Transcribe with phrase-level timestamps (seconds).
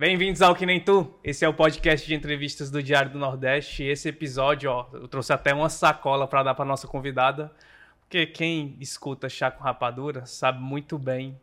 [0.00, 1.14] Bem-vindos ao Que Nem Tu.
[1.22, 3.82] Esse é o podcast de entrevistas do Diário do Nordeste.
[3.82, 7.52] E esse episódio, ó, eu trouxe até uma sacola para dar para nossa convidada,
[8.00, 11.38] porque quem escuta chá com rapadura sabe muito bem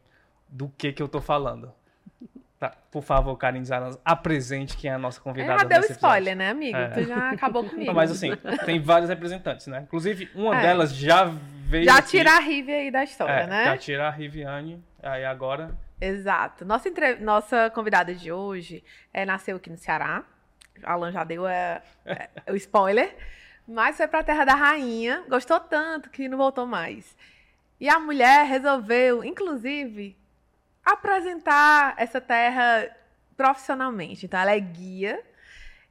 [0.49, 1.71] do que que eu tô falando.
[2.59, 5.59] Tá, por favor, Karen Zaranz, apresente quem é a nossa convidada.
[5.59, 6.75] Já deu spoiler, né, amigo?
[6.75, 6.87] É.
[6.87, 7.85] Tu já acabou comigo.
[7.85, 8.31] Não, mas assim,
[8.65, 9.81] tem vários representantes, né?
[9.83, 10.61] Inclusive, uma É.
[10.63, 11.85] delas já veio.
[11.85, 13.65] já aqui, tira a Rive aí da história, é, né?
[13.65, 14.83] Já tira a Riviane.
[15.03, 15.77] Aí agora.
[15.99, 16.63] Exato.
[16.65, 20.23] Nossa, entre- Nossa convidada de hoje é, nasceu aqui no Ceará.
[20.83, 23.15] Alan já deu é, é, o spoiler.
[23.67, 25.23] Mas foi pra Terra da Rainha.
[25.27, 27.15] Gostou tanto que não voltou mais.
[27.79, 30.15] E a mulher resolveu, inclusive,
[30.85, 32.89] apresentar essa terra
[33.35, 34.25] profissionalmente.
[34.25, 35.21] Então, ela é guia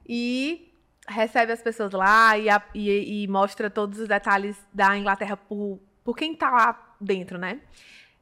[0.09, 0.73] e
[1.09, 5.79] recebe as pessoas lá e, a- e- e mostra todos os detalhes da Inglaterra por,
[6.02, 7.61] por quem tá lá dentro, né?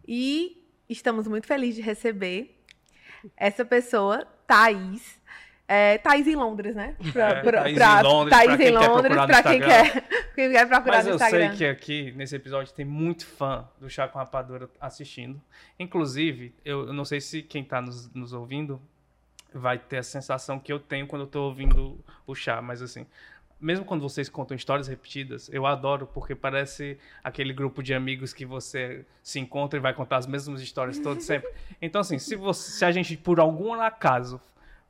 [0.07, 2.61] E estamos muito felizes de receber
[3.37, 5.23] essa pessoa, Thaís.
[5.67, 6.95] É, Thaís em Londres, né?
[7.13, 9.27] Pra, É, pra- Thaís pra- em Londres, Thaís pra quem em quer Londres, procurar no
[9.29, 9.91] pra quem Instagram.
[9.91, 11.49] quer, quem quer procurar Mas no eu Instagram.
[11.49, 15.41] sei que aqui nesse episódio tem muito fã do Chá com Rapadura assistindo.
[15.79, 18.79] Inclusive, eu, eu não sei se quem tá nos, nos ouvindo
[19.55, 23.07] vai ter a sensação que eu tenho quando eu tô ouvindo o chá, mas assim.
[23.65, 28.45] Mesmo quando vocês contam histórias repetidas, eu adoro, porque parece aquele grupo de amigos que
[28.45, 31.51] você se encontra e vai contar as mesmas histórias todas sempre.
[31.81, 34.39] Então, assim, se, você, se a gente, por algum acaso,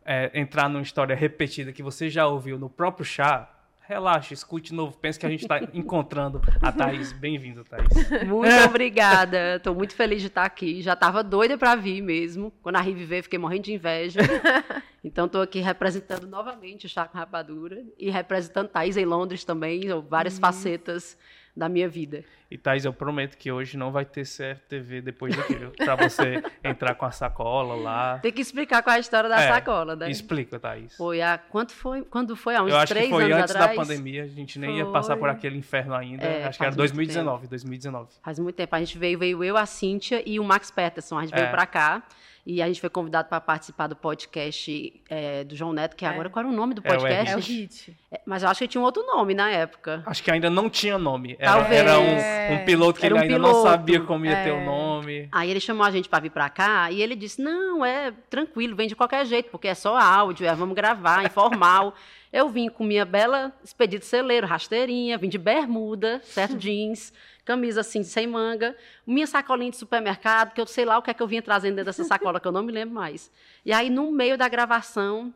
[0.05, 3.49] é, entrar numa história repetida que você já ouviu no próprio chá,
[3.87, 4.97] relaxa, escute de novo.
[4.97, 7.13] Pense que a gente está encontrando a Thaís.
[7.13, 7.89] Bem-vindo, Thaís.
[8.27, 9.61] Muito obrigada.
[9.61, 10.81] Tô muito feliz de estar aqui.
[10.83, 12.53] Já tava doida para vir mesmo.
[12.63, 14.21] Quando a Rive veio, fiquei morrendo de inveja.
[15.07, 19.93] Então tô aqui representando novamente o Chá com Rapadura e representando Thaís em Londres também,
[19.93, 21.19] ou várias facetas
[21.57, 22.25] da minha vida.
[22.51, 25.71] E Thaís, eu prometo que hoje não vai ter CFTV depois daqui, viu?
[25.71, 28.19] Pra você entrar com a sacola lá.
[28.19, 30.11] Tem que explicar qual é a história da É, sacola, né?
[30.11, 30.97] Explica, Thaís.
[30.97, 32.03] Foi há quanto foi?
[32.03, 32.55] Quando foi?
[32.55, 33.71] Há uns eu acho três que foi antes atrás.
[33.71, 35.31] da pandemia, a gente nem ia passar por Foi.
[35.31, 36.25] aquele inferno ainda.
[36.25, 38.09] É, acho que era faz muito 2019, 2019.
[38.23, 38.75] Faz muito tempo.
[38.75, 41.19] A gente veio, veio eu, a Cíntia e o Max Peterson.
[41.19, 41.39] A gente É.
[41.39, 42.03] veio pra cá.
[42.47, 46.09] E a gente foi convidado para participar do podcast é, do João Neto, que É.
[46.09, 47.33] agora qual era o nome do É, o podcast?
[47.33, 47.97] É o hit.
[48.13, 50.03] É, Mas eu acho que tinha um outro nome na época.
[50.05, 51.37] Acho que ainda não tinha nome.
[51.39, 51.81] Era, Talvez.
[51.81, 53.69] era um, um piloto que Era ele um ainda não piloto.
[53.71, 54.65] sabia como ia ter o É.
[54.67, 55.29] nome.
[55.33, 58.77] Aí ele chamou a gente para vir para cá e ele disse: Não, é tranquilo,
[58.77, 61.95] vem de qualquer jeito, porque é só áudio, é, vamos gravar, informal.
[62.35, 66.59] Eu vim com minha bela expedito celeiro, rasteirinha, vim de bermuda, certo?
[66.59, 67.13] Jeans,
[67.45, 71.15] camisa assim, sem manga, minha sacolinha de supermercado, que eu sei lá o que é
[71.15, 73.31] que eu vinha trazendo dentro dessa sacola, que eu não me lembro mais.
[73.65, 75.33] E aí, no meio da gravação,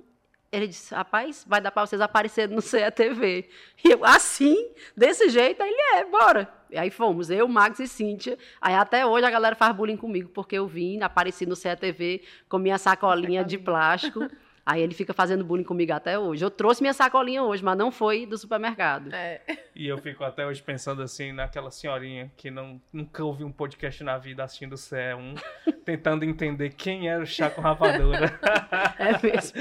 [0.51, 3.49] ele disse: Rapaz, vai dar para vocês aparecerem no CETV.
[3.85, 4.57] E eu, assim,
[4.97, 6.53] desse jeito, aí ele é, bora.
[6.69, 8.37] E aí fomos, eu, Max e Cíntia.
[8.61, 12.59] Aí até hoje a galera faz bullying comigo, porque eu vim, apareci no CETV com
[12.59, 14.29] minha sacolinha de plástico.
[14.69, 16.45] Aí ele fica fazendo bullying comigo até hoje.
[16.45, 19.11] Eu trouxe minha sacolinha hoje, mas não foi do supermercado.
[19.15, 19.41] É.
[19.75, 24.05] E eu fico até hoje pensando assim naquela senhorinha que não, nunca ouviu um podcast
[24.05, 25.43] na vida assistindo o CE1,
[25.87, 28.39] tentando entender quem era o chá com rapadura.
[28.99, 29.59] É mesmo.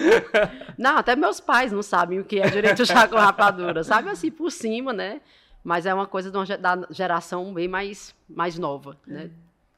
[0.78, 3.84] Não, até meus pais não sabem o que é direito chá com rapadura.
[3.84, 5.22] Sabe assim, por cima, né?
[5.64, 9.30] Mas é uma coisa de uma da geração bem mais, mais nova, né?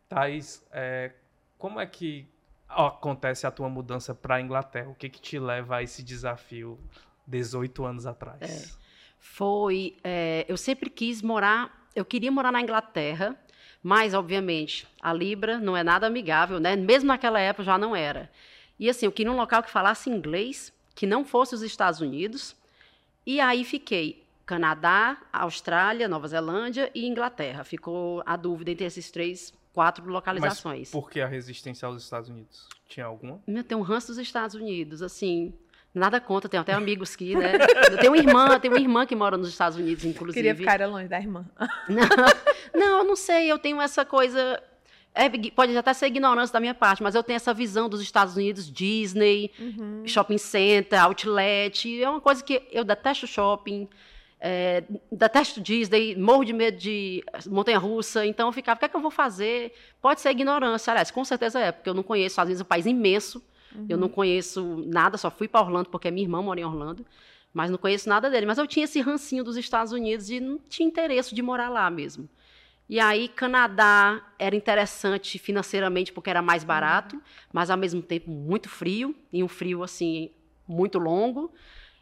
[0.07, 1.11] Thaís, é,
[1.57, 2.27] como é que
[2.69, 4.89] acontece a tua mudança para a Inglaterra?
[4.89, 6.79] O que que te leva a esse desafio
[7.27, 8.77] 18 anos atrás?
[9.19, 9.97] Foi.
[10.03, 11.87] é, eu sempre quis morar.
[11.95, 13.35] Eu queria morar na Inglaterra,
[13.83, 16.75] mas, obviamente, a Libra não é nada amigável, né?
[16.75, 18.31] Mesmo naquela época já não era.
[18.79, 22.55] E assim, eu queria um local que falasse inglês, que não fosse os Estados Unidos.
[23.25, 27.63] E aí fiquei Canadá, Austrália, Nova Zelândia e Inglaterra.
[27.63, 30.79] Ficou a dúvida entre esses três, quatro localizações.
[30.79, 32.67] Mas por que a resistência aos Estados Unidos?
[32.89, 33.41] Tinha alguma?
[33.47, 35.53] Meu, tem um ranço dos Estados Unidos, assim.
[35.93, 37.53] Nada contra, tenho até amigos que, né?
[37.91, 40.33] Eu tenho uma irmã, tenho uma irmã que mora nos Estados Unidos, inclusive.
[40.33, 41.45] Queria ficar longe da irmã.
[41.87, 42.07] Não,
[42.75, 44.61] não, eu não sei, eu tenho essa coisa.
[45.15, 48.35] é, pode até ser ignorância da minha parte, mas eu tenho essa visão dos Estados
[48.35, 50.03] Unidos, Disney, Uhum.
[50.05, 52.01] shopping center, outlet.
[52.03, 53.87] É uma coisa que eu detesto shopping,
[54.39, 58.25] é, detesto Disney, morro de medo de montanha-russa.
[58.25, 59.73] Então eu ficava, o que é que eu vou fazer?
[60.01, 62.85] Pode ser ignorância, aliás, com certeza é, porque eu não conheço Unidos, é um país
[62.85, 63.43] imenso.
[63.87, 64.01] Eu Uhum.
[64.01, 67.05] não conheço nada, só fui para Orlando porque minha irmã mora em Orlando,
[67.53, 68.47] mas não conheço nada dele.
[68.47, 71.87] Mas eu tinha esse rancinho dos Estados Unidos e não tinha interesse de morar lá
[71.91, 72.27] mesmo.
[72.89, 77.21] E aí, Canadá era interessante financeiramente porque era mais barato,
[77.53, 80.31] mas ao mesmo tempo muito frio, e um frio assim
[80.67, 81.53] muito longo.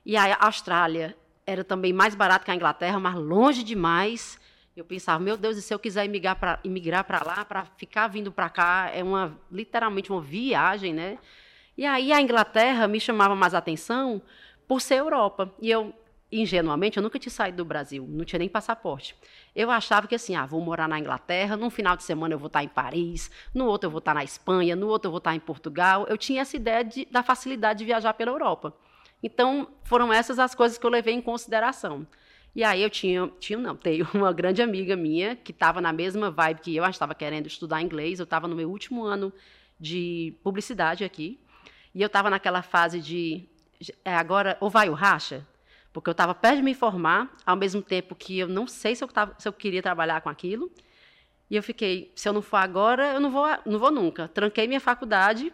[0.06, 1.18] E aí, a Austrália
[1.48, 4.38] era também mais barato que a Inglaterra, mas longe demais.
[4.76, 8.50] Eu pensava, meu Deus, e se eu quiser imigrar para lá, para ficar vindo para
[8.50, 11.18] cá, é uma literalmente uma viagem, né?
[11.78, 14.22] E aí a Inglaterra me chamava mais atenção
[14.68, 15.52] por ser Europa.
[15.62, 15.94] E eu,
[16.30, 19.16] ingenuamente, eu nunca tinha saído do Brasil, não tinha nem passaporte.
[19.56, 22.48] Eu achava que assim, ah, vou morar na Inglaterra, num final de semana eu vou
[22.48, 25.34] estar em Paris, no outro eu vou estar na Espanha, no outro eu vou estar
[25.34, 26.06] em Portugal.
[26.10, 28.76] Eu tinha essa ideia de, da facilidade de viajar pela Europa.
[29.22, 32.06] Então, foram essas as coisas que eu levei em consideração.
[32.56, 36.32] E aí eu tinha, tinha não, tenho uma grande amiga minha que estava na mesma
[36.32, 39.32] vibe que eu, estava querendo estudar inglês, eu estava no meu último ano
[39.80, 41.40] de publicidade aqui,
[41.94, 43.48] e eu estava naquela fase de,
[44.04, 45.46] é, agora, ou vai o racha?
[45.94, 49.04] Porque eu estava perto de me formar, ao mesmo tempo que eu não sei se
[49.04, 50.72] eu, tava, se eu queria trabalhar com aquilo,
[51.50, 54.28] e eu fiquei, se eu não for agora, eu não vou, não vou nunca.
[54.28, 55.54] Tranquei minha faculdade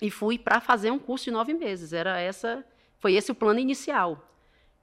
[0.00, 1.92] e fui para fazer um curso de nove meses.
[1.92, 2.64] Era essa,
[3.00, 4.24] foi esse o plano inicial.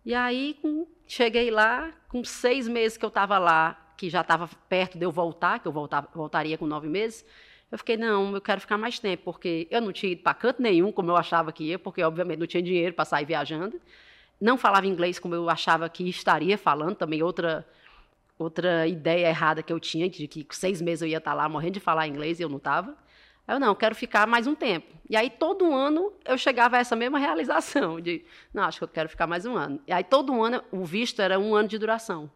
[0.05, 4.49] E aí com, cheguei lá, com seis meses que eu estava lá, que já estava
[4.67, 7.25] perto de eu voltar, que eu voltaria com nove meses,
[7.71, 10.61] eu fiquei, não, eu quero ficar mais tempo, porque eu não tinha ido para canto
[10.61, 13.79] nenhum, como eu achava que ia, porque obviamente não tinha dinheiro para sair viajando.
[14.39, 17.67] Não falava inglês como eu achava que estaria falando, também outra
[18.39, 21.73] outra ideia errada que eu tinha, de que seis meses eu ia estar lá morrendo
[21.73, 22.95] de falar inglês e eu não estava.
[23.47, 24.94] Eu, não, quero ficar mais um tempo.
[25.09, 28.89] E aí, todo ano, eu chegava a essa mesma realização, de, não, acho que eu
[28.89, 29.79] quero ficar mais um ano.
[29.88, 32.29] E aí, todo ano, o visto era um ano de duração.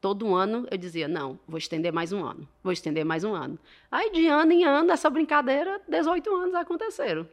[0.00, 3.58] Todo ano, eu dizia, não, vou estender mais um ano, vou estender mais um ano.
[3.90, 7.28] Aí, de ano em ano, essa brincadeira, 18 anos aconteceram.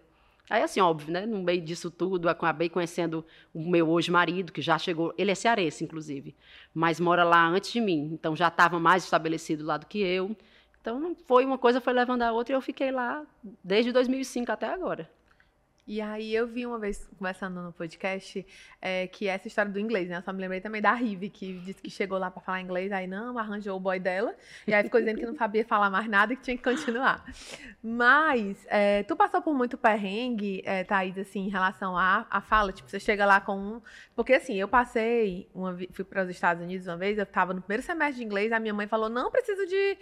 [0.48, 4.62] Aí, assim, óbvio, né, no meio disso tudo, acabei conhecendo o meu hoje marido, que
[4.62, 6.36] já chegou, ele é cearense, inclusive,
[6.74, 10.36] mas mora lá antes de mim, então já estava mais estabelecido lá do que eu.
[10.86, 13.26] Então, foi uma coisa foi levando a outra e eu fiquei lá
[13.64, 15.10] desde 2005 até agora.
[15.88, 18.46] E aí eu vi uma vez, conversando no podcast,
[18.80, 20.18] é, que essa história do inglês, né?
[20.18, 22.92] Eu só me lembrei também da Rive, que disse que chegou lá para falar inglês,
[22.92, 24.36] aí não, arranjou o boy dela,
[24.68, 27.24] e aí ficou dizendo que não sabia falar mais nada e que tinha que continuar.
[27.84, 32.72] Mas, é, tu passou por muito perrengue, é, Thaís, assim, em relação à, à fala?
[32.72, 33.81] Tipo, você chega lá com um...
[34.16, 37.62] Porque, assim, eu passei, uma, fui para os Estados Unidos uma vez, eu estava no
[37.62, 39.98] primeiro semestre de inglês, a minha mãe falou, não preciso de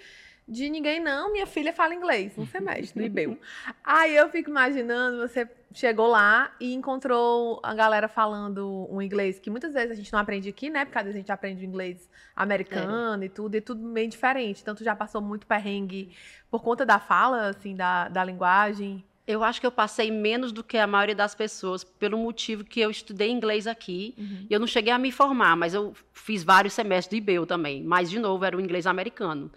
[0.48, 1.32] de ninguém, não.
[1.32, 3.38] Minha filha fala inglês, um semestre, no IBEU.
[3.84, 9.50] Aí eu fico imaginando, você chegou lá e encontrou a galera falando um inglês que
[9.50, 10.86] muitas vezes a gente não aprende aqui, né?
[10.86, 13.26] Porque às vezes a gente aprende o inglês americano é.
[13.26, 14.62] e tudo, e tudo bem diferente.
[14.62, 16.16] Então, tu já passou muito perrengue
[16.52, 19.04] por conta da fala, assim, da, da linguagem?
[19.26, 22.82] Eu acho que eu passei menos do que a maioria das pessoas, pelo motivo que
[22.82, 24.14] eu estudei inglês aqui.
[24.18, 24.48] Uhum.
[24.50, 27.82] Eu não cheguei a me formar, mas eu fiz vários semestres de IBEU também.
[27.82, 29.50] Mas, de novo, era o inglês americano.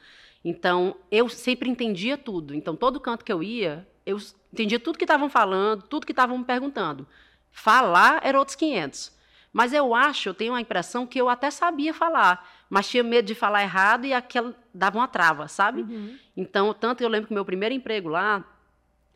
[0.48, 2.54] Então, eu sempre entendia tudo.
[2.54, 4.16] Então, todo canto que eu ia, eu
[4.52, 7.04] entendia tudo que estavam falando, tudo que estavam me perguntando.
[7.50, 9.10] Falar era outros 500.
[9.52, 13.26] Mas eu acho, eu tenho a impressão que eu até sabia falar, mas tinha medo
[13.26, 15.82] de falar errado e aquela dava uma trava, sabe?
[15.82, 16.16] Uhum.
[16.36, 18.44] Então, tanto eu lembro que meu primeiro emprego lá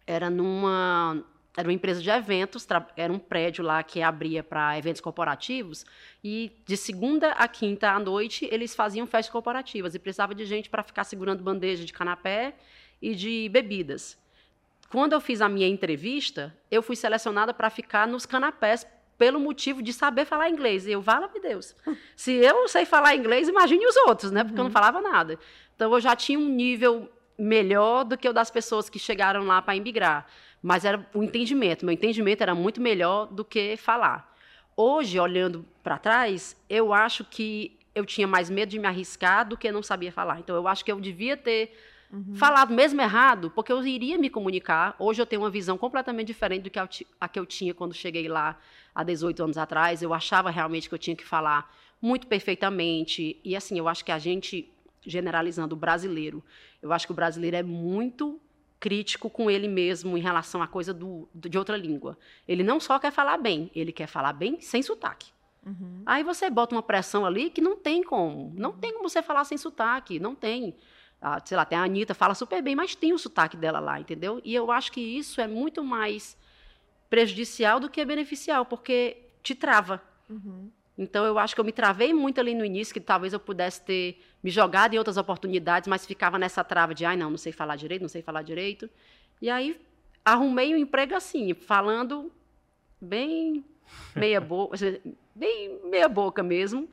[0.04, 1.22] era numa
[1.56, 2.66] era uma empresa de eventos,
[2.96, 5.84] era um prédio lá que abria para eventos corporativos,
[6.22, 10.70] e de segunda a quinta à noite eles faziam festas corporativas e precisava de gente
[10.70, 12.54] para ficar segurando bandeja de canapé
[13.02, 14.16] e de bebidas.
[14.90, 18.86] Quando eu fiz a minha entrevista, eu fui selecionada para ficar nos canapés
[19.16, 20.86] pelo motivo de saber falar inglês.
[20.86, 21.76] E eu, vala-me Deus.
[22.16, 24.42] Se eu sei falar inglês, imagine os outros, né?
[24.42, 24.66] Porque uhum.
[24.66, 24.72] eu não uhum.
[24.72, 25.38] falava nada.
[25.76, 27.08] Então eu já tinha um nível
[27.38, 30.26] melhor do que o das pessoas que chegaram lá para emigrar
[30.62, 31.84] mas era o entendimento.
[31.84, 34.34] Meu entendimento era muito melhor do que falar.
[34.76, 39.56] Hoje, olhando para trás, eu acho que eu tinha mais medo de me arriscar do
[39.56, 40.38] que não sabia falar.
[40.40, 41.76] Então, eu acho que eu devia ter
[42.12, 42.34] uhum.
[42.34, 44.94] falado mesmo errado, porque eu iria me comunicar.
[44.98, 48.28] Hoje eu tenho uma visão completamente diferente do que a que eu tinha quando cheguei
[48.28, 48.58] lá
[48.94, 50.02] há 18 anos atrás.
[50.02, 51.70] Eu achava realmente que eu tinha que falar
[52.00, 53.38] muito perfeitamente.
[53.44, 54.70] E assim, eu acho que a gente,
[55.04, 56.42] generalizando o brasileiro,
[56.80, 58.40] eu acho que o brasileiro é muito
[58.80, 62.18] crítico com ele mesmo em relação à coisa do, de outra língua.
[62.48, 65.30] Ele não só quer falar bem, ele quer falar bem sem sotaque.
[65.64, 66.02] Uhum.
[66.06, 68.52] Aí você bota uma pressão ali que não tem como.
[68.56, 70.74] Não tem como você falar sem sotaque, não tem.
[71.20, 74.00] Ah, sei lá, tem a Anitta, fala super bem, mas tem o sotaque dela lá,
[74.00, 74.40] entendeu?
[74.42, 76.34] E eu acho que isso é muito mais
[77.10, 80.02] prejudicial do que beneficial, porque te trava.
[80.30, 80.70] Uhum.
[81.00, 83.80] Então, eu acho que eu me travei muito ali no início, que talvez eu pudesse
[83.80, 87.52] ter me jogado em outras oportunidades, mas ficava nessa trava de, ai, não, não sei
[87.52, 88.88] falar direito, não sei falar direito.
[89.40, 89.80] E aí,
[90.22, 92.30] arrumei um emprego assim, falando
[93.00, 93.64] bem
[94.14, 94.76] meia boca,
[95.34, 96.86] bem meia boca mesmo,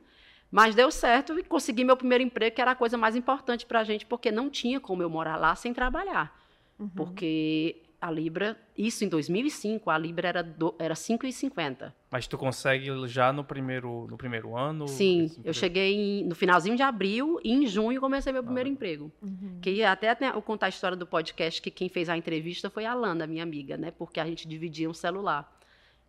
[0.50, 3.80] mas deu certo e consegui meu primeiro emprego, que era a coisa mais importante para
[3.80, 6.34] a gente, porque não tinha como eu morar lá sem trabalhar.
[6.78, 6.88] Uhum.
[6.88, 11.92] Porque a Libra, isso em 2005, a Libra era, do, era 5,50.
[12.10, 14.86] Mas tu consegue já no primeiro, no primeiro ano?
[14.86, 18.72] Sim, eu cheguei em- no finalzinho de abril e em junho comecei meu primeiro Ah.
[18.72, 19.10] emprego.
[19.20, 19.58] Uhum.
[19.60, 22.84] Que até tem- eu contar a história do podcast que quem fez a entrevista foi
[22.86, 23.90] a Lana, minha amiga, né?
[23.90, 25.52] Porque a gente dividia um celular.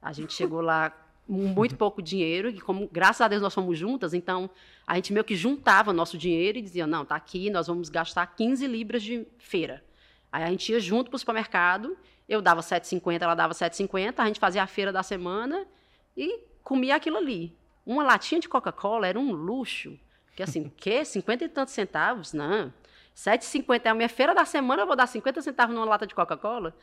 [0.01, 0.91] A gente chegou lá
[1.25, 1.33] com
[1.73, 4.49] muito pouco dinheiro e como graças a Deus nós fomos juntas, então
[4.85, 8.25] a gente meio que juntava nosso dinheiro e dizia, não, tá aqui, nós vamos gastar
[8.35, 9.83] 15 libras de feira.
[10.31, 14.25] Aí a gente ia junto para o supermercado, eu dava 7,50, ela dava 7,50, a
[14.27, 15.65] gente fazia a feira da semana
[16.15, 17.57] e comia aquilo ali.
[17.85, 19.99] Uma latinha de Coca-Cola era um luxo.
[20.35, 21.03] Que assim, o quê?
[21.05, 22.33] 50 e tantos centavos?
[22.33, 22.71] Não.
[23.15, 26.15] 7,50 é a minha feira da semana, eu vou dar 50 centavos numa lata de
[26.15, 26.73] Coca-Cola?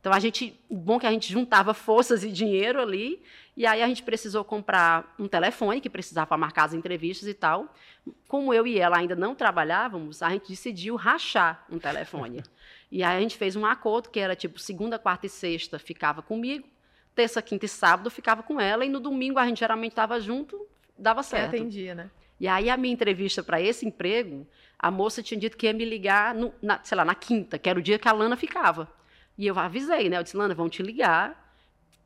[0.00, 3.22] Então a gente, o bom é que a gente juntava forças e dinheiro ali,
[3.56, 7.34] e aí a gente precisou comprar um telefone que precisava para marcar as entrevistas e
[7.34, 7.72] tal.
[8.28, 12.42] Como eu e ela ainda não trabalhávamos, a gente decidiu rachar um telefone.
[12.90, 16.22] E aí a gente fez um acordo que era tipo segunda, quarta e sexta ficava
[16.22, 16.66] comigo,
[17.14, 20.66] terça, quinta e sábado ficava com ela e no domingo a gente geralmente estava junto,
[20.96, 21.48] dava certo.
[21.56, 22.10] atendia, né?
[22.38, 24.46] E aí a minha entrevista para esse emprego,
[24.78, 27.68] a moça tinha dito que ia me ligar, no- na, sei lá, na quinta, que
[27.68, 28.92] era o dia que a Lana ficava.
[29.38, 30.18] E eu avisei, né?
[30.18, 31.54] Eu disse, Lana, vão te ligar,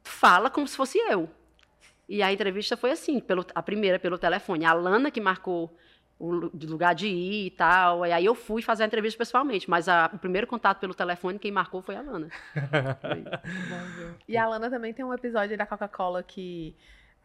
[0.02, 1.28] fala como se fosse eu.
[2.08, 4.64] E a entrevista foi assim, pelo, a primeira pelo telefone.
[4.64, 5.76] A Lana que marcou
[6.21, 8.05] o lugar de ir e tal.
[8.05, 11.39] E aí eu fui fazer a entrevista pessoalmente, mas a- o primeiro contato pelo telefone,
[11.39, 12.29] quem marcou foi a Lana.
[14.29, 16.75] E a Lana também tem um episódio da Coca-Cola que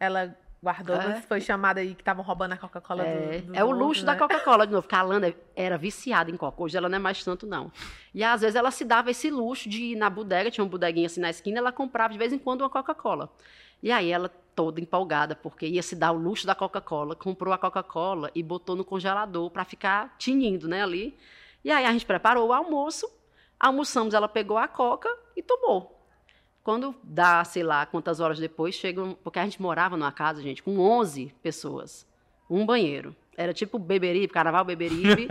[0.00, 1.06] ela guardou, É.
[1.08, 3.86] mas foi chamada aí que estavam roubando a Coca-Cola É, do, dos é o outros,
[3.86, 4.12] luxo né?
[4.12, 6.62] da Coca-Cola de novo, porque a Lana era viciada em Coca.
[6.62, 7.70] Hoje ela não é mais tanto, não.
[8.14, 11.06] E às vezes ela se dava esse luxo de ir na bodega, tinha uma bodeguinha
[11.06, 13.30] assim na esquina, ela comprava de vez em quando uma Coca-Cola.
[13.82, 17.58] E aí ela, toda empolgada, porque ia se dar o luxo da Coca-Cola, comprou a
[17.58, 21.16] Coca-Cola e botou no congelador para ficar tinindo, né, ali.
[21.64, 23.10] E aí a gente preparou o almoço,
[23.60, 25.96] almoçamos, ela pegou a Coca e tomou.
[26.66, 29.16] Quando dá, sei lá, quantas horas depois, chegam.
[29.22, 32.04] Porque a gente morava numa casa, gente, com 11 pessoas.
[32.50, 33.14] Um banheiro.
[33.36, 35.28] Era tipo Beberibe, Carnaval Beberibe.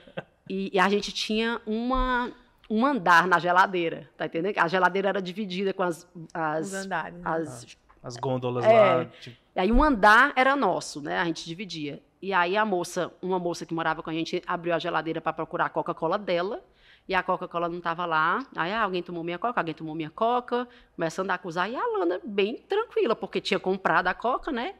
[0.48, 2.32] e, e a gente tinha uma,
[2.70, 4.56] um andar na geladeira, tá entendendo?
[4.56, 6.08] A geladeira era dividida com as.
[6.14, 7.18] Os as, andares.
[7.18, 7.22] né?
[7.22, 8.72] as As gôndolas É.
[8.72, 9.04] lá.
[9.20, 11.18] Tipo, e aí um andar era nosso, né?
[11.18, 12.02] A gente dividia.
[12.20, 15.32] E aí a moça, uma moça que morava com a gente, abriu a geladeira para
[15.32, 16.62] procurar a Coca-Cola dela.
[17.08, 18.46] E a Coca-Cola não estava lá.
[18.54, 20.68] Aí ah, alguém tomou minha Coca, alguém tomou minha Coca.
[20.94, 21.70] Começando a acusar.
[21.70, 24.74] E a Lana bem tranquila, porque tinha comprado a Coca, né?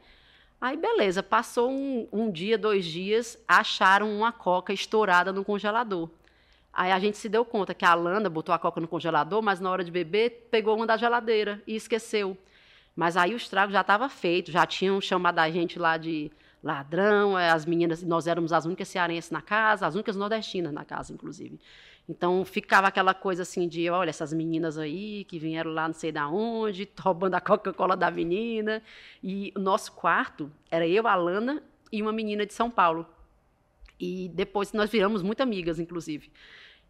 [0.61, 6.09] Aí beleza, passou um, um dia, dois dias, acharam uma Coca estourada no congelador.
[6.73, 9.59] Aí a gente se deu conta que a Lana botou a Coca no congelador, mas
[9.59, 12.37] na hora de beber pegou uma da geladeira e esqueceu.
[12.99, 16.29] Mas aí o estrago já estava feito, já tinham chamado a gente lá de
[16.61, 20.83] ladrão, eh, as meninas, nós éramos as únicas cearenses na casa, as únicas nordestinas na
[20.83, 21.57] casa, inclusive.
[22.09, 26.11] Então ficava aquela coisa assim de, olha, essas meninas aí que vieram lá não sei
[26.11, 28.83] da onde, roubando a Coca-Cola da menina.
[29.23, 33.07] E o nosso quarto era eu, a Lana e uma menina de São Paulo.
[33.97, 36.29] E depois nós viramos muito amigas, inclusive.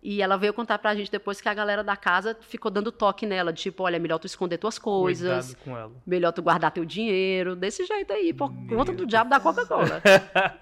[0.01, 3.25] E ela veio contar pra gente depois que a galera da casa ficou dando toque
[3.25, 5.91] nela, de tipo, olha, é melhor tu esconder tuas coisas, cuidado com ela.
[6.05, 10.01] melhor tu guardar teu dinheiro, desse jeito aí, por Meu conta do diabo da Coca-Cola.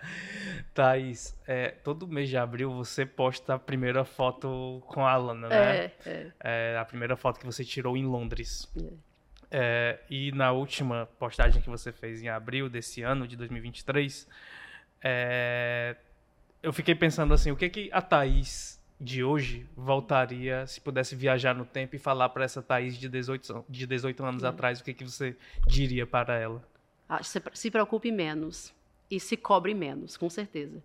[0.73, 5.55] Thaís, é, todo mês de abril você posta a primeira foto com a Alana, né?
[5.55, 6.31] é, é.
[6.43, 8.71] É, a primeira foto que você tirou em Londres.
[9.51, 14.27] É, e na última postagem que você fez em abril desse ano, de 2023,
[15.03, 15.95] é,
[16.61, 21.53] eu fiquei pensando assim, o que que a Thaís de hoje voltaria se pudesse viajar
[21.53, 24.83] no tempo e falar para essa Thaís de 18, an- de 18 anos atrás, o
[24.83, 25.35] que que você
[25.67, 26.63] diria para ela?
[27.07, 28.73] Ah, Se, se preocupe menos
[29.09, 30.83] e se cobre menos, com certeza.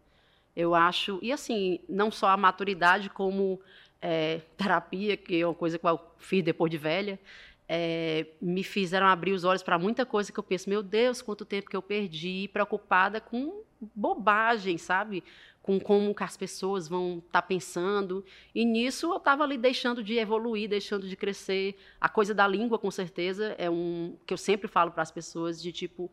[0.54, 3.58] Eu acho, e assim, não só a maturidade, como
[4.00, 7.18] é, terapia, que é uma coisa que eu fiz depois de velha,
[7.66, 11.44] é, me fizeram abrir os olhos para muita coisa que eu penso, meu Deus, quanto
[11.46, 13.62] tempo que eu perdi, preocupada com
[13.94, 15.24] bobagem, sabe?
[15.62, 18.24] Com como que as pessoas vão estar pensando.
[18.54, 21.76] E nisso eu estava ali deixando de evoluir, deixando de crescer.
[22.00, 25.62] A coisa da língua, com certeza, é um que eu sempre falo para as pessoas
[25.62, 26.10] de tipo,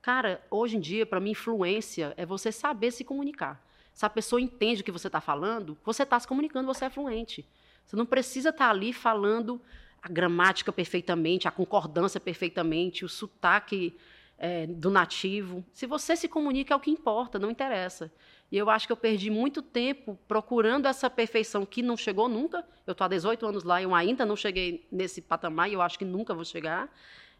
[0.00, 3.64] cara, hoje em dia, para mim, influência é você saber se comunicar.
[3.92, 6.90] Se a pessoa entende o que você está falando, você está se comunicando, você é
[6.90, 7.46] fluente.
[7.84, 9.60] Você não precisa estar ali falando
[10.02, 13.96] a gramática perfeitamente, a concordância perfeitamente, o sotaque
[14.42, 15.64] é, do nativo.
[15.72, 18.12] Se você se comunica, é o que importa, não interessa.
[18.50, 22.66] E eu acho que eu perdi muito tempo procurando essa perfeição que não chegou nunca.
[22.84, 25.80] Eu estou há 18 anos lá e eu ainda não cheguei nesse patamar e eu
[25.80, 26.92] acho que nunca vou chegar.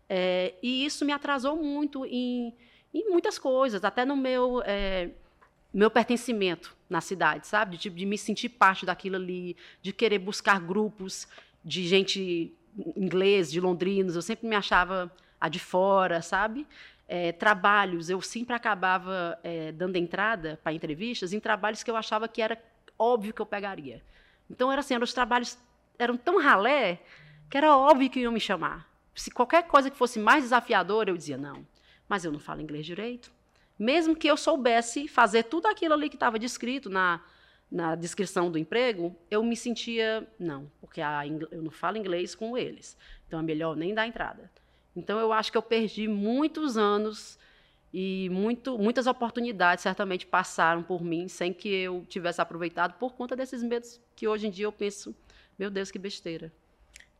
[0.09, 2.55] É, e isso me atrasou muito em,
[2.95, 5.11] em muitas coisas, até no meu, é,
[5.75, 7.77] meu pertencimento na cidade, sabe?
[7.79, 11.27] De, de me sentir parte daquilo ali, de querer buscar grupos
[11.65, 12.57] de gente
[12.97, 16.65] inglês, de londrinos, eu sempre me achava a de fora, sabe?
[17.14, 22.26] É, trabalhos, eu sempre acabava é, dando entrada para entrevistas em trabalhos que eu achava
[22.26, 22.57] que era
[22.99, 24.02] óbvio que eu pegaria.
[24.49, 25.59] Então, era assim, eram os trabalhos
[25.99, 27.00] eram tão ralé
[27.50, 28.90] que era óbvio que iam me chamar.
[29.14, 31.66] Se qualquer coisa que fosse mais desafiadora, eu dizia, não,
[32.09, 33.31] mas eu não falo inglês direito.
[33.78, 37.21] Mesmo que eu soubesse fazer tudo aquilo ali que estava descrito na,
[37.71, 42.57] na descrição do emprego, eu me sentia, não, porque a, eu não falo inglês com
[42.57, 42.97] eles.
[43.26, 44.50] Então é melhor nem dar entrada.
[44.95, 47.39] Então eu acho que eu perdi muitos anos
[47.93, 53.37] e muito, muitas oportunidades certamente passaram por mim sem que eu tivesse aproveitado por conta
[53.37, 55.15] desses medos que hoje em dia eu penso,
[55.59, 56.53] meu Deus, que besteira.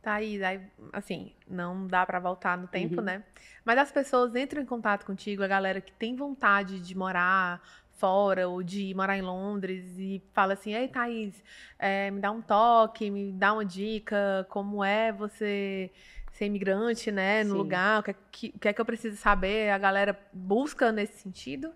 [0.01, 0.61] Tá aí, aí
[0.93, 3.05] assim, não dá para voltar no tempo, uhum.
[3.05, 3.25] né?
[3.65, 7.63] Mas as pessoas entram em contato contigo, a galera que tem vontade de morar
[7.93, 11.41] fora ou de morar em Londres e fala assim, ei, Thaís,
[11.79, 15.89] é, me dá um toque, me dá uma dica, como é você
[16.33, 17.57] ser imigrante, né, no Sim.
[17.57, 19.71] lugar, o que, é que, o que é que eu preciso saber?
[19.71, 21.73] A galera busca nesse sentido?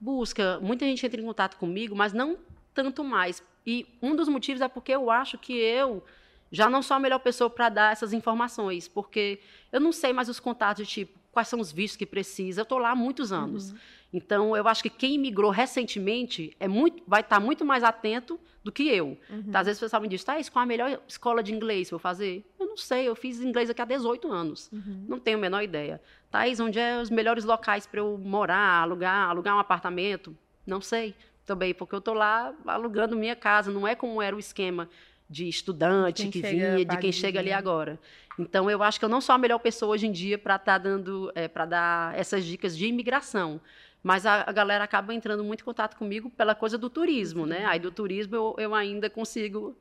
[0.00, 0.58] Busca.
[0.60, 2.38] Muita gente entra em contato comigo, mas não
[2.72, 3.42] tanto mais.
[3.66, 6.02] E um dos motivos é porque eu acho que eu
[6.50, 9.38] já não sou a melhor pessoa para dar essas informações, porque
[9.70, 12.62] eu não sei mais os contatos de tipo, quais são os vistos que precisa.
[12.62, 13.70] Eu estou lá há muitos anos.
[13.70, 13.78] Uhum.
[14.12, 18.40] Então, eu acho que quem migrou recentemente é muito, vai estar tá muito mais atento
[18.62, 19.16] do que eu.
[19.30, 19.44] Uhum.
[19.46, 21.94] Então, às vezes, o pessoal me diz, Thaís, qual a melhor escola de inglês que
[21.94, 22.44] eu vou fazer?
[22.58, 24.70] Eu não sei, eu fiz inglês aqui há 18 anos.
[24.72, 25.04] Uhum.
[25.08, 26.00] Não tenho a menor ideia.
[26.30, 30.36] Thaís, onde é os melhores locais para eu morar, alugar, alugar um apartamento?
[30.66, 31.14] Não sei
[31.46, 33.70] também, porque eu estou lá alugando minha casa.
[33.70, 34.88] Não é como era o esquema
[35.28, 37.98] de estudante que vinha, de quem chega ali agora.
[38.38, 40.72] Então, eu acho que eu não sou a melhor pessoa hoje em dia para estar
[40.72, 43.60] tá dando, é, para dar essas dicas de imigração.
[44.02, 47.66] Mas a, a, galera acaba entrando muito em contato comigo pela coisa do turismo, né?
[47.66, 49.76] Aí do turismo eu, eu ainda consigo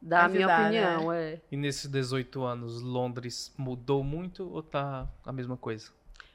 [0.00, 1.10] dar a minha opinião.
[1.10, 1.32] Né?
[1.32, 1.40] É.
[1.50, 5.90] E nesses 18 anos, Londres mudou muito ou tá a mesma coisa?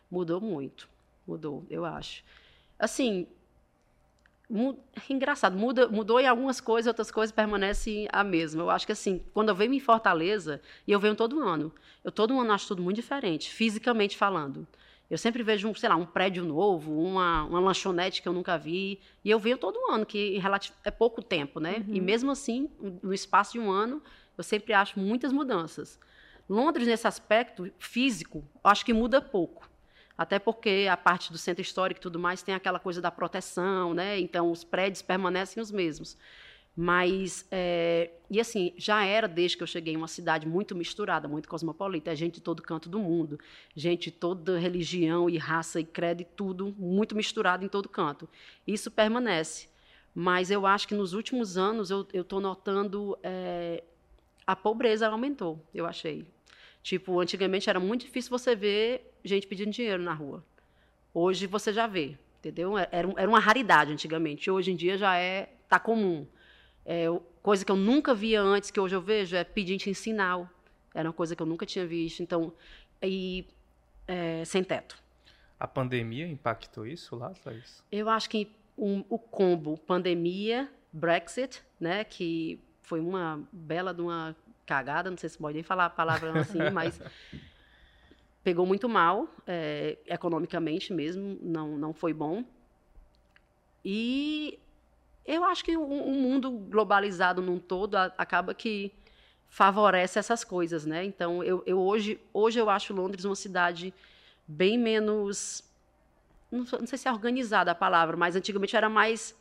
[0.10, 0.89] Mudou muito.
[1.27, 2.24] Mudou, eu acho.
[2.79, 3.27] Assim,
[5.10, 8.63] engraçado, muda, mudou em algumas coisas, outras coisas permanecem a mesma.
[8.63, 11.72] Eu acho que assim, quando eu venho em Fortaleza, e eu venho todo ano,
[12.03, 14.65] eu todo ano acho tudo muito diferente, fisicamente falando.
[15.09, 18.58] Eu sempre vejo, um, sei lá, um prédio novo, uma, uma lanchonete que eu nunca
[18.58, 20.39] vi, e eu venho todo ano, que
[20.84, 21.84] é pouco tempo, né?
[21.88, 21.95] Uhum.
[21.95, 22.69] E mesmo assim,
[23.01, 24.01] no espaço de um ano,
[24.38, 25.97] eu sempre acho muitas mudanças.
[26.49, 29.69] Londres, nesse aspecto físico, eu acho que muda pouco.
[30.17, 33.93] Até porque a parte do centro histórico e tudo mais tem aquela coisa da proteção,
[33.93, 34.19] né?
[34.19, 36.17] Então os prédios permanecem os mesmos.
[36.79, 41.49] Mas, é, e assim, já era desde que eu cheguei uma cidade muito misturada, muito
[41.49, 43.39] cosmopolita, é gente de todo canto do mundo,
[43.75, 48.29] gente de toda religião e raça e credo e tudo, muito misturado em todo canto.
[48.67, 49.67] Isso permanece.
[50.13, 53.83] Mas eu acho que nos últimos anos eu estou notando é,
[54.45, 56.27] a pobreza aumentou, eu achei.
[56.83, 60.45] Tipo, antigamente era muito difícil você ver gente pedindo dinheiro na rua.
[61.11, 62.77] Hoje você já vê, entendeu?
[62.77, 64.51] É, era, era uma raridade antigamente.
[64.51, 66.27] Hoje em dia já é tá comum.
[66.88, 67.06] É,
[67.43, 70.50] coisa que eu nunca via antes, que hoje eu vejo, é pedinte em sinal.
[70.95, 72.23] Era uma coisa que eu nunca tinha visto.
[72.23, 72.54] Então,
[73.04, 73.45] e
[74.08, 74.97] é, sem teto.
[75.60, 77.84] A pandemia impactou isso lá, Thaís?
[77.91, 84.36] Eu acho que um, o combo pandemia, Brexit, né, que foi uma bela de uma
[84.65, 87.02] cagada, não sei se pode nem falar a palavra assim, mas
[88.43, 92.45] pegou muito mal, é, economicamente mesmo, não, não foi bom.
[93.84, 94.60] E
[95.27, 98.93] eu acho que o, o mundo globalizado num todo a, acaba que
[99.49, 101.03] favorece essas coisas, né?
[101.03, 103.93] Então, eu, eu, hoje, hoje eu acho Londres uma cidade
[104.47, 105.63] bem menos,
[106.51, 109.35] não, não sei se é organizada a palavra, mas antigamente era mais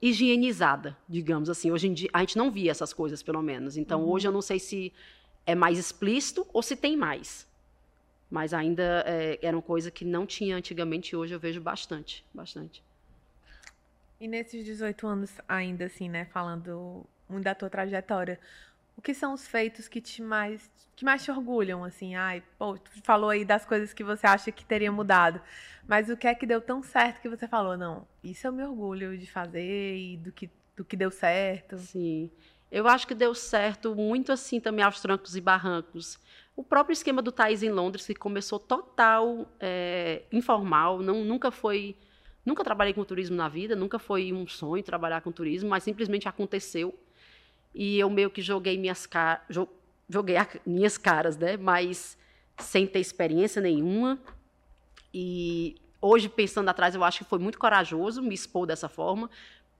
[0.00, 1.70] higienizada, digamos assim.
[1.70, 3.76] Hoje em dia, a gente não via essas coisas, pelo menos.
[3.76, 4.10] Então, uhum.
[4.10, 4.92] hoje eu não sei se
[5.46, 7.46] é mais explícito ou se tem mais.
[8.28, 12.24] Mas ainda é, era uma coisa que não tinha antigamente e hoje eu vejo bastante,
[12.34, 12.82] bastante.
[14.22, 18.38] E nesses 18 anos ainda, assim, né, falando muito da tua trajetória,
[18.96, 22.14] o que são os feitos que te mais que mais te orgulham, assim?
[22.14, 25.40] Ai, pô, tu falou aí das coisas que você acha que teria mudado,
[25.88, 28.62] mas o que é que deu tão certo que você falou, não, isso eu me
[28.62, 31.76] orgulho de fazer e do que, do que deu certo?
[31.78, 32.30] Sim.
[32.70, 36.16] Eu acho que deu certo muito assim também aos trancos e barrancos.
[36.54, 41.96] O próprio esquema do Thaís em Londres, que começou total é, informal, não, nunca foi.
[42.44, 46.28] Nunca trabalhei com turismo na vida, nunca foi um sonho trabalhar com turismo, mas simplesmente
[46.28, 46.98] aconteceu.
[47.74, 49.42] E eu meio que joguei minhas caras,
[50.08, 51.56] joguei minhas caras, né?
[51.56, 52.18] Mas
[52.58, 54.18] sem ter experiência nenhuma.
[55.14, 59.30] E hoje, pensando atrás, eu acho que foi muito corajoso me expor dessa forma,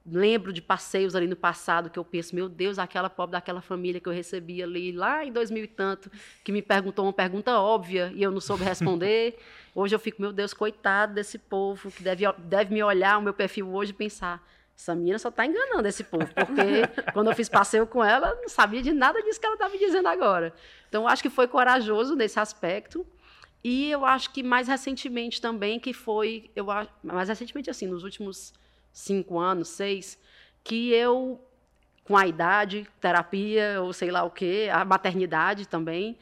[0.05, 4.01] lembro de passeios ali no passado que eu penso, meu Deus, aquela pobre daquela família
[4.01, 6.11] que eu recebi ali lá em 2000 e tanto,
[6.43, 9.39] que me perguntou uma pergunta óbvia e eu não soube responder.
[9.75, 13.33] Hoje eu fico, meu Deus, coitado desse povo que deve, deve me olhar o meu
[13.33, 16.83] perfil hoje e pensar, essa menina só está enganando esse povo, porque
[17.15, 19.79] quando eu fiz passeio com ela, não sabia de nada disso que ela está me
[19.79, 20.53] dizendo agora.
[20.91, 23.07] Então, eu acho que foi corajoso nesse aspecto.
[23.65, 28.03] E eu acho que mais recentemente também, que foi, eu acho, mais recentemente assim, nos
[28.03, 28.53] últimos
[28.93, 30.19] cinco anos, seis,
[30.63, 31.41] que eu,
[32.05, 36.19] com a idade, terapia, ou sei lá o quê, a maternidade também,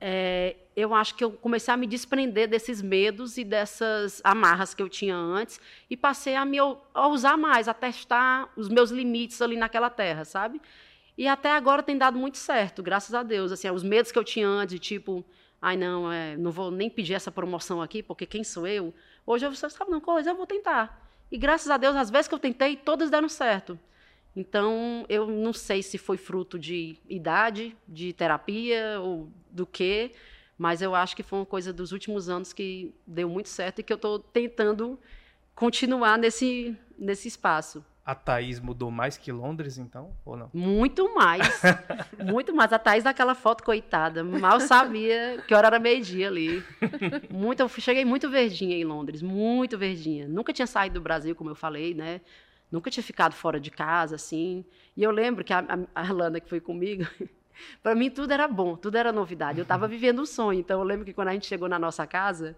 [0.00, 4.82] é, eu acho que eu comecei a me desprender desses medos e dessas amarras que
[4.82, 6.58] eu tinha antes e passei a me
[6.92, 10.60] a usar mais, a testar os meus limites ali naquela terra, sabe?
[11.16, 13.52] E até agora tem dado muito certo, graças a Deus.
[13.52, 15.24] Assim, os medos que eu tinha antes, tipo,
[15.62, 18.92] ai não, é, não vou nem pedir essa promoção aqui, porque quem sou eu?
[19.24, 21.03] Hoje eu sabe não coisa, eu vou tentar.
[21.30, 23.78] E graças a Deus, as vezes que eu tentei, todas deram certo.
[24.36, 30.12] Então, eu não sei se foi fruto de idade, de terapia ou do quê,
[30.58, 33.82] mas eu acho que foi uma coisa dos últimos anos que deu muito certo e
[33.82, 34.98] que eu estou tentando
[35.54, 37.84] continuar nesse, nesse espaço.
[38.04, 40.50] A Thaís mudou mais que Londres, então, ou não?
[40.52, 41.62] Muito mais.
[42.22, 42.70] muito mais.
[42.70, 46.62] A Thaís daquela foto, coitada, mal sabia que hora era meio-dia ali.
[47.30, 50.28] Muito, eu cheguei muito verdinha em Londres, muito verdinha.
[50.28, 52.20] Nunca tinha saído do Brasil, como eu falei, né?
[52.70, 54.66] Nunca tinha ficado fora de casa, assim.
[54.94, 55.64] E eu lembro que a,
[55.94, 57.06] a, que foi comigo,
[57.82, 59.60] para mim tudo era bom, tudo era novidade.
[59.60, 60.60] Eu estava vivendo um sonho.
[60.60, 62.54] Então eu lembro que quando a gente chegou na nossa casa,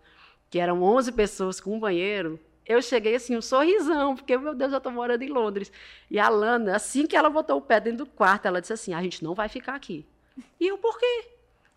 [0.51, 4.73] que eram 11 pessoas com um banheiro, eu cheguei assim, um sorrisão, porque, meu Deus,
[4.73, 5.71] eu estou morando em Londres.
[6.11, 8.93] E a Lana, assim que ela botou o pé dentro do quarto, ela disse assim:
[8.93, 10.05] a gente não vai ficar aqui.
[10.59, 11.29] E eu, por quê?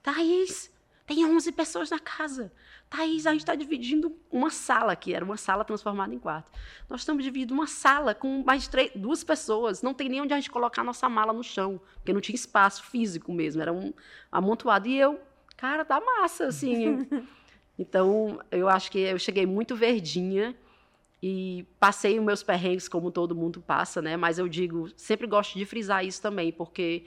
[0.02, 0.72] Thaís,
[1.06, 2.52] tem 11 pessoas na casa.
[2.90, 6.52] Thaís, a gente está dividindo uma sala aqui, era uma sala transformada em quarto.
[6.90, 9.84] Nós estamos dividindo uma sala com mais três, duas pessoas.
[9.84, 12.36] Não tem nem onde a gente colocar a nossa mala no chão, porque não tinha
[12.36, 13.94] espaço físico mesmo, era um
[14.32, 14.88] amontoado.
[14.88, 15.20] E eu,
[15.56, 17.08] cara, tá massa, assim.
[17.78, 20.56] então, eu acho que eu cheguei muito verdinha
[21.22, 24.16] e passei os meus perrengues como todo mundo passa, né?
[24.16, 27.06] Mas eu digo, sempre gosto de frisar isso também, porque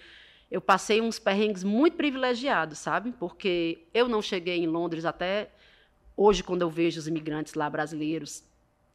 [0.51, 3.13] eu passei uns perrengues muito privilegiados, sabe?
[3.19, 5.51] Porque eu não cheguei em Londres até
[6.17, 8.45] hoje, quando eu vejo os imigrantes lá brasileiros,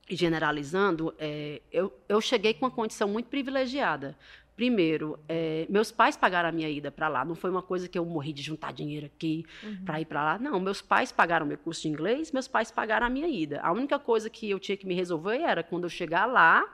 [0.08, 4.16] generalizando, é, eu, eu cheguei com uma condição muito privilegiada.
[4.58, 7.24] Primeiro, é, meus pais pagaram a minha ida para lá.
[7.24, 9.86] Não foi uma coisa que eu morri de juntar dinheiro aqui uhum.
[9.86, 10.39] para ir para lá.
[10.39, 13.62] Não, meus pais pagaram meu curso de inglês, meus pais pagaram a minha ida.
[13.62, 16.67] A única coisa que eu tinha que me resolver era quando eu chegar lá,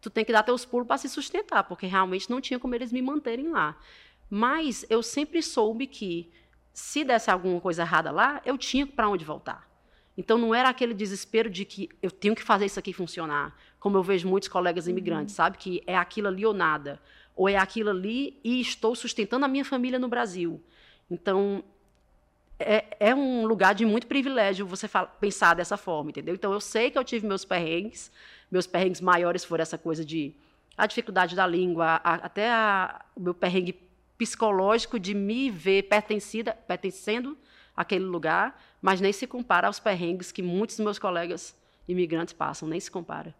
[0.00, 2.92] tu tem que dar teus pulos para se sustentar, porque realmente não tinha como eles
[2.92, 3.76] me manterem lá.
[4.30, 6.30] Mas eu sempre soube que
[6.72, 9.68] se desse alguma coisa errada lá, eu tinha para onde voltar.
[10.16, 13.96] Então não era aquele desespero de que eu tenho que fazer isso aqui funcionar, como
[13.96, 15.36] eu vejo muitos colegas imigrantes, uhum.
[15.36, 17.00] sabe que é aquilo ali ou nada,
[17.36, 20.60] ou é aquilo ali e estou sustentando a minha família no Brasil.
[21.10, 21.62] Então
[22.58, 26.34] é, é um lugar de muito privilégio você fala, pensar dessa forma, entendeu?
[26.34, 28.10] Então eu sei que eu tive meus perrengues,
[28.50, 30.34] meus perrengues maiores foram essa coisa de
[30.76, 33.78] a dificuldade da língua, a, até a, o meu perrengue
[34.18, 37.36] psicológico de me ver pertencida, pertencendo
[37.76, 41.56] àquele lugar, mas nem se compara aos perrengues que muitos dos meus colegas
[41.88, 43.34] imigrantes passam, nem se compara.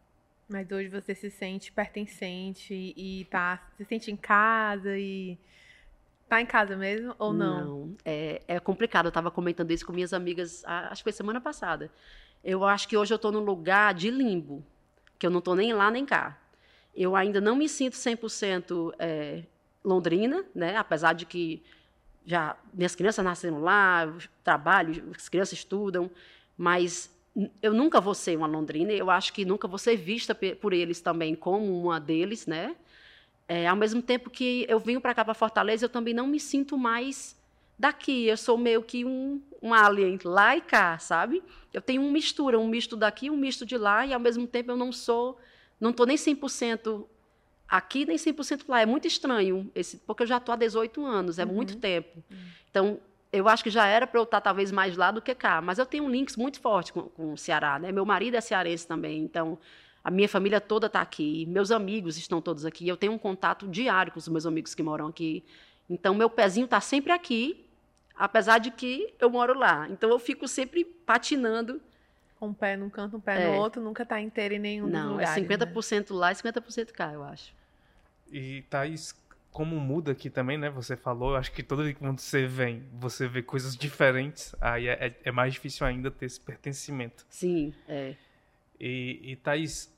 [0.49, 5.39] Mas hoje você se sente pertencente e tá, se sente em casa e
[6.29, 7.65] tá em casa mesmo ou não?
[7.65, 9.07] Não, é, é complicado.
[9.07, 11.91] Eu estava comentando isso com minhas amigas, acho que foi semana passada.
[12.43, 14.63] Eu acho que hoje eu estou num lugar de limbo,
[15.19, 16.39] que eu não estou nem lá nem cá.
[16.95, 19.45] Eu ainda não me sinto 100% é,
[19.83, 20.77] londrina, né?
[20.77, 21.63] apesar de que
[22.27, 26.11] já minhas crianças nasceram lá, trabalho, as crianças estudam,
[26.57, 27.14] mas
[27.61, 31.01] eu nunca vou ser uma londrina, eu acho que nunca vou ser vista por eles
[31.01, 32.77] também como uma deles, né?
[33.47, 36.41] É, ao mesmo tempo que eu venho para cá, para Fortaleza, eu também não me
[36.41, 37.37] sinto mais
[37.79, 38.27] daqui.
[38.27, 41.43] Eu sou meio que um, um alien lá e cá, sabe?
[41.73, 44.71] Eu tenho uma mistura, um misto daqui, um misto de lá, e ao mesmo tempo
[44.71, 45.39] eu não sou,
[45.81, 47.07] não estou nem 100%
[47.69, 48.81] Aqui nem 100% lá.
[48.81, 51.55] É muito estranho, esse, porque eu já estou há 18 anos, é uhum.
[51.55, 52.23] muito tempo.
[52.31, 52.37] Uhum.
[52.71, 53.01] Então,
[53.35, 55.61] eu acho que já era para eu estar talvez mais lá do que cá.
[55.61, 57.79] Mas eu tenho links muito fortes com, com o Ceará.
[57.79, 57.91] Né?
[57.91, 59.59] Meu marido é cearense também, então
[60.03, 61.47] a minha família toda está aqui.
[61.47, 62.87] Meus amigos estão todos aqui.
[62.87, 65.45] Eu tenho um contato diário com os meus amigos que moram aqui.
[65.89, 67.67] Então, meu pezinho está sempre aqui,
[68.15, 69.89] apesar de que eu moro lá.
[69.91, 71.81] Então, eu fico sempre patinando
[72.41, 73.47] um pé num canto, um pé é.
[73.47, 75.43] no outro, nunca está inteiro em nenhum Não, dos lugares.
[75.43, 76.17] Não, é 50% né?
[76.19, 77.55] lá e 50% cá, eu acho.
[78.31, 79.15] E Thaís,
[79.55, 80.69] como muda aqui também, né?
[80.69, 85.07] Você falou, eu acho que todo mundo você vem, você vê coisas diferentes, aí é,
[85.07, 87.25] é, é mais difícil ainda ter esse pertencimento.
[87.31, 88.17] Sim, é.
[88.81, 89.95] E, e Thaís,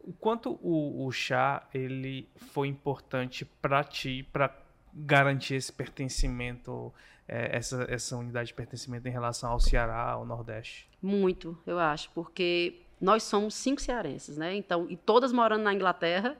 [0.00, 4.50] O quanto o, o chá ele foi importante para ti, para
[4.92, 6.92] garantir esse pertencimento,
[7.28, 10.88] é, essa, essa unidade de pertencimento em relação ao Ceará, ao Nordeste?
[11.00, 14.56] Muito, eu acho, porque nós somos cinco cearenses, né?
[14.56, 16.36] Então, e todas morando na Inglaterra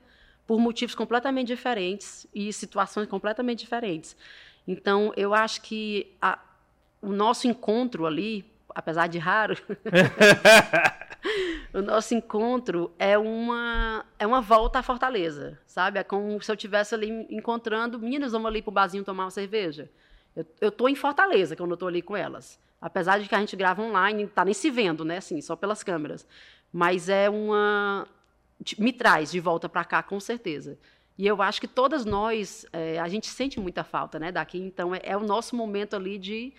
[0.51, 4.17] por motivos completamente diferentes e situações completamente diferentes.
[4.67, 6.37] Então, eu acho que a,
[7.01, 8.43] o nosso encontro ali,
[8.75, 9.55] apesar de raro,
[11.73, 15.99] o nosso encontro é uma é uma volta à Fortaleza, sabe?
[15.99, 19.89] É como se eu estivesse ali encontrando meninas, vamos ali pro barzinho tomar uma cerveja.
[20.59, 22.59] Eu, tô em Fortaleza quando eu tô ali com elas.
[22.81, 25.15] Apesar de que a gente grava online, não tá nem se vendo, né?
[25.15, 26.27] Assim, só pelas câmeras.
[26.73, 28.05] Mas é uma
[28.77, 30.77] me traz de volta para cá, com certeza.
[31.17, 34.95] E eu acho que todas nós, é, a gente sente muita falta né, daqui, então
[34.95, 36.53] é, é, o nosso momento ali de,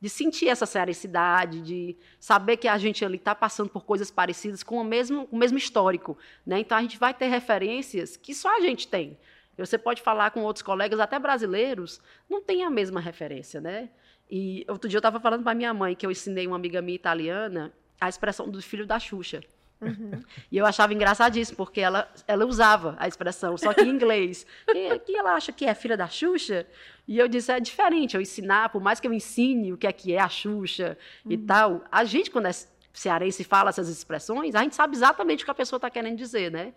[0.00, 4.62] de sentir essa seriedade, de saber que a gente ali está passando por coisas parecidas
[4.62, 6.16] com o mesmo, o mesmo histórico.
[6.46, 6.60] Né?
[6.60, 9.18] Então a gente vai ter referências que só a gente tem.
[9.58, 13.60] Você pode falar com outros colegas, até brasileiros, não tem a mesma referência.
[13.60, 13.88] Né?
[14.30, 16.96] E outro dia eu estava falando para minha mãe que eu ensinei uma amiga minha
[16.96, 19.40] italiana a expressão do filho da Xuxa.
[19.80, 20.22] Uhum.
[20.50, 24.46] E eu achava engraçadíssimo, porque ela, ela usava a expressão, só que em inglês.
[24.74, 26.66] E, que ela acha que é filha da Xuxa?
[27.06, 29.92] E eu disse, é diferente eu ensinar, por mais que eu ensine o que é
[29.92, 31.32] que é a Xuxa uhum.
[31.32, 31.84] e tal.
[31.90, 32.50] A gente, quando é
[32.92, 36.50] cearense fala essas expressões, a gente sabe exatamente o que a pessoa está querendo dizer,
[36.50, 36.72] né?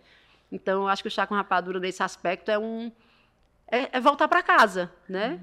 [0.52, 2.92] Então, eu acho que o chá com rapadura, nesse aspecto, é um...
[3.70, 5.40] É, é voltar para casa, né?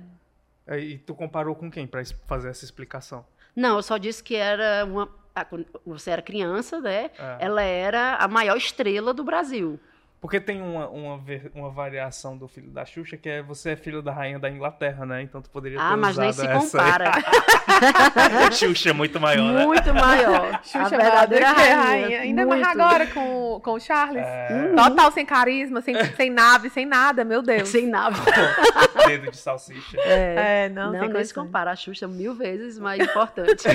[0.67, 0.75] Uhum.
[0.75, 3.25] E tu comparou com quem para fazer essa explicação?
[3.55, 5.07] Não, eu só disse que era uma
[5.45, 7.11] quando você era criança, né?
[7.17, 7.37] É.
[7.39, 9.79] Ela era a maior estrela do Brasil.
[10.19, 11.23] Porque tem uma, uma,
[11.53, 15.05] uma, variação do filho da Xuxa, que é você é filho da rainha da Inglaterra,
[15.05, 15.21] né?
[15.21, 17.11] Então tu poderia ter Ah, mas nem se compara.
[18.51, 19.65] Xuxa é muito maior, né?
[19.65, 20.61] Muito maior.
[20.63, 21.75] Xuxa a verdadeira é rainha.
[21.75, 22.19] rainha.
[22.21, 22.61] Ainda muito.
[22.61, 24.23] mais agora com, com o Charles.
[24.23, 24.73] É...
[24.75, 27.69] Total sem carisma, sem, sem nave, sem nada, meu Deus.
[27.69, 28.19] Sem nave.
[29.05, 29.97] Dedo de salsicha.
[29.99, 31.71] É, é não, não nem se compara.
[31.71, 33.67] A Xuxa mil vezes mais importante.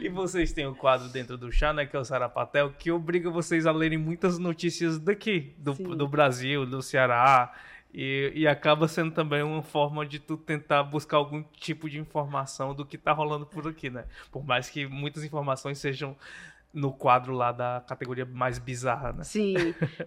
[0.00, 1.86] e vocês têm o um quadro dentro do chá, né?
[1.86, 6.08] Que é o Sarapatel, que obriga vocês a lerem muitas notícias daqui aqui, do, do
[6.08, 7.52] Brasil, do Ceará.
[7.94, 12.74] E, e, acaba sendo também uma forma de tu tentar buscar algum tipo de informação
[12.74, 14.06] do que tá rolando por aqui, né?
[14.30, 16.16] Por mais que muitas informações sejam
[16.72, 19.24] no quadro lá da categoria mais bizarra, né?
[19.24, 19.54] Sim,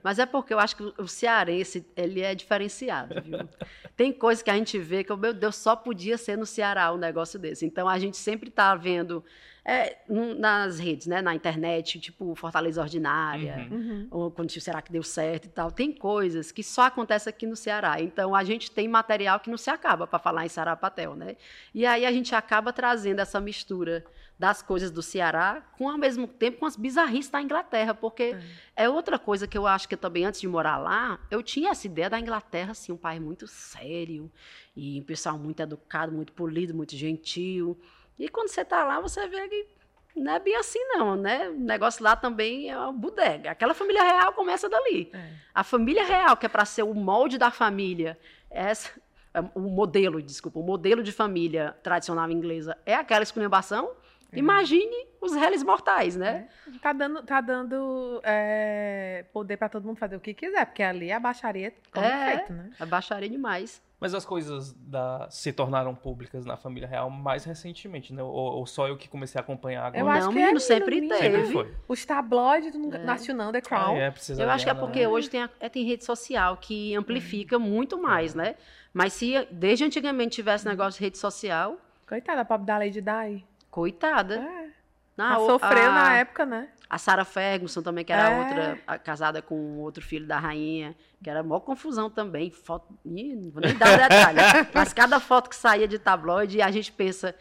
[0.04, 3.48] mas é porque eu acho que o cearense, ele é diferenciado, viu?
[3.95, 6.98] Tem coisas que a gente vê que, meu Deus, só podia ser no Ceará um
[6.98, 7.65] negócio desse.
[7.65, 9.24] Então, a gente sempre está vendo
[9.67, 13.78] é, nas redes, né, na internet, tipo Fortaleza Ordinária, uhum.
[13.78, 14.08] uhum.
[14.12, 15.71] ou quando será que deu certo e tal.
[15.71, 17.99] Tem coisas que só acontecem aqui no Ceará.
[17.99, 21.36] Então a gente tem material que não se acaba para falar em Sarapatel, né?
[21.73, 24.06] E aí a gente acaba trazendo essa mistura
[24.38, 28.36] das coisas do Ceará com ao mesmo tempo com as bizarrices da Inglaterra, porque
[28.75, 28.84] é.
[28.84, 31.71] é outra coisa que eu acho que eu também antes de morar lá, eu tinha
[31.71, 34.30] essa ideia da Inglaterra assim, um país muito sério
[34.75, 37.80] e um pessoal muito educado, muito polido, muito gentil.
[38.17, 39.67] E quando você está lá, você vê que
[40.15, 41.49] não é bem assim, não, né?
[41.49, 43.51] O negócio lá também é uma bodega.
[43.51, 45.12] Aquela família real começa dali.
[45.13, 45.30] É.
[45.54, 48.17] A família real, que é para ser o molde da família,
[48.49, 48.89] essa,
[49.34, 53.91] é, o modelo, desculpa, o modelo de família tradicional inglesa é aquela esculhambação.
[54.36, 54.39] É.
[54.39, 56.48] Imagine os réis mortais, né?
[56.67, 56.80] É.
[56.80, 61.12] Tá dando, tá dando é, poder para todo mundo fazer o que quiser, porque ali
[61.12, 62.71] a baixaria como é, feito, né?
[62.80, 63.84] A baixaria demais.
[64.00, 68.21] Mas as coisas da, se tornaram públicas na família real mais recentemente, né?
[68.21, 70.00] Ou, ou só eu que comecei a acompanhar agora?
[70.00, 71.38] Eu acho não, que menino, é, sempre menino, teve.
[71.38, 71.74] Sempre foi.
[71.88, 73.00] Os tabloides do é.
[73.00, 73.95] Nacional, The Crown.
[73.95, 75.08] Ah, é, eu acho que é porque né?
[75.08, 78.38] hoje tem, a, é, tem rede social que amplifica muito mais, é.
[78.38, 78.56] né?
[78.93, 81.78] Mas se desde antigamente tivesse negócio de rede social...
[82.08, 83.43] Coitada, a pobre da Lady Di.
[83.76, 84.36] Coitada.
[84.36, 84.70] É.
[85.18, 86.70] Ela sofreu a, na época, né?
[86.90, 88.40] A Sarah Ferguson também, que era é.
[88.40, 92.50] outra, a, casada com outro filho da rainha, que era maior confusão também.
[92.50, 94.40] Foto, ih, não vou nem dar detalhe.
[94.74, 97.36] mas cada foto que saía de tabloide, a gente pensa.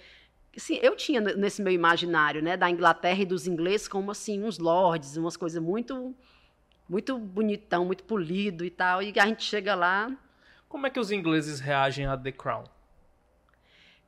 [0.56, 4.58] Assim, eu tinha nesse meu imaginário, né, da Inglaterra e dos ingleses como assim uns
[4.58, 6.16] lords, umas coisas muito
[6.88, 10.10] muito bonitão, muito polido e tal, e a gente chega lá.
[10.68, 12.64] Como é que os ingleses reagem a The Crown?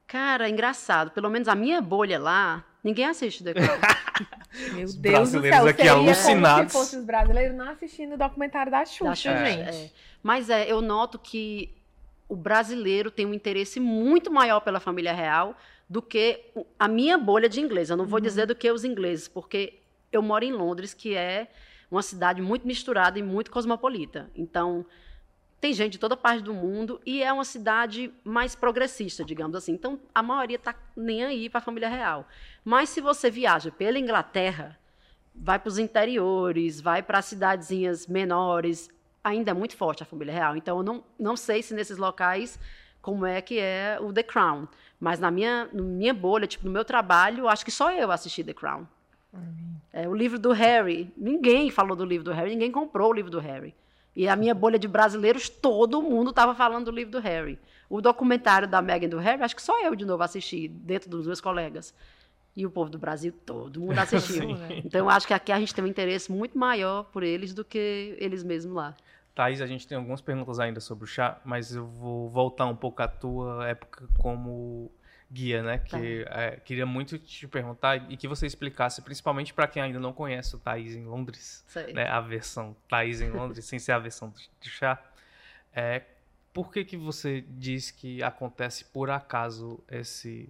[0.06, 1.10] Cara, engraçado.
[1.10, 3.78] Pelo menos a minha bolha lá, ninguém assiste The Crown.
[4.74, 6.72] Meu os Deus do céu, aqui alucinados.
[6.72, 9.76] Como se fossem os brasileiros não assistindo o documentário da Xuxa, da Xuxa gente.
[9.76, 9.90] É.
[10.22, 11.76] Mas é, eu noto que
[12.28, 15.56] o brasileiro tem um interesse muito maior pela família real
[15.88, 17.90] do que a minha bolha de inglês.
[17.90, 18.24] Eu não vou uhum.
[18.24, 21.48] dizer do que os ingleses, porque eu moro em Londres, que é
[21.90, 24.30] uma cidade muito misturada e muito cosmopolita.
[24.34, 24.84] Então,
[25.60, 29.72] tem gente de toda parte do mundo e é uma cidade mais progressista, digamos assim.
[29.72, 32.26] Então, a maioria está nem aí para a família real.
[32.64, 34.78] Mas se você viaja pela Inglaterra,
[35.34, 38.90] vai para os interiores, vai para cidadezinhas menores,
[39.24, 40.56] ainda é muito forte a família real.
[40.56, 42.58] Então, eu não, não sei se nesses locais
[43.00, 44.68] como é que é o The Crown.
[45.00, 48.44] Mas na minha, na minha bolha, tipo, no meu trabalho, acho que só eu assisti
[48.44, 48.86] The Crown.
[49.32, 49.76] Uhum.
[49.92, 53.30] É, o livro do Harry, ninguém falou do livro do Harry, ninguém comprou o livro
[53.30, 53.74] do Harry.
[54.16, 57.58] E a minha bolha de brasileiros, todo mundo estava falando do livro do Harry.
[57.88, 61.26] O documentário da Meghan do Harry, acho que só eu de novo assisti, dentro dos
[61.26, 61.94] meus colegas.
[62.56, 64.56] E o povo do Brasil, todo mundo assistiu.
[64.82, 67.62] Então, eu acho que aqui a gente tem um interesse muito maior por eles do
[67.62, 68.96] que eles mesmos lá.
[69.34, 72.74] Thaís, a gente tem algumas perguntas ainda sobre o chá, mas eu vou voltar um
[72.74, 74.90] pouco à tua época como
[75.30, 75.78] guia, né?
[75.78, 76.40] Que tá.
[76.40, 80.54] é, queria muito te perguntar e que você explicasse, principalmente para quem ainda não conhece
[80.54, 81.92] o Thaís em Londres, Sei.
[81.92, 82.08] né?
[82.08, 85.02] A versão Thaís em Londres, sem ser a versão do chá.
[85.72, 86.02] É,
[86.52, 90.48] por que que você diz que acontece por acaso esse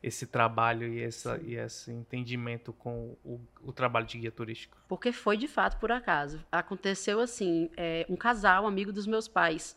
[0.00, 4.76] esse trabalho e, essa, e esse entendimento com o, o, trabalho de guia turístico?
[4.86, 6.40] Porque foi de fato por acaso.
[6.52, 9.76] Aconteceu assim, é, um casal, amigo dos meus pais,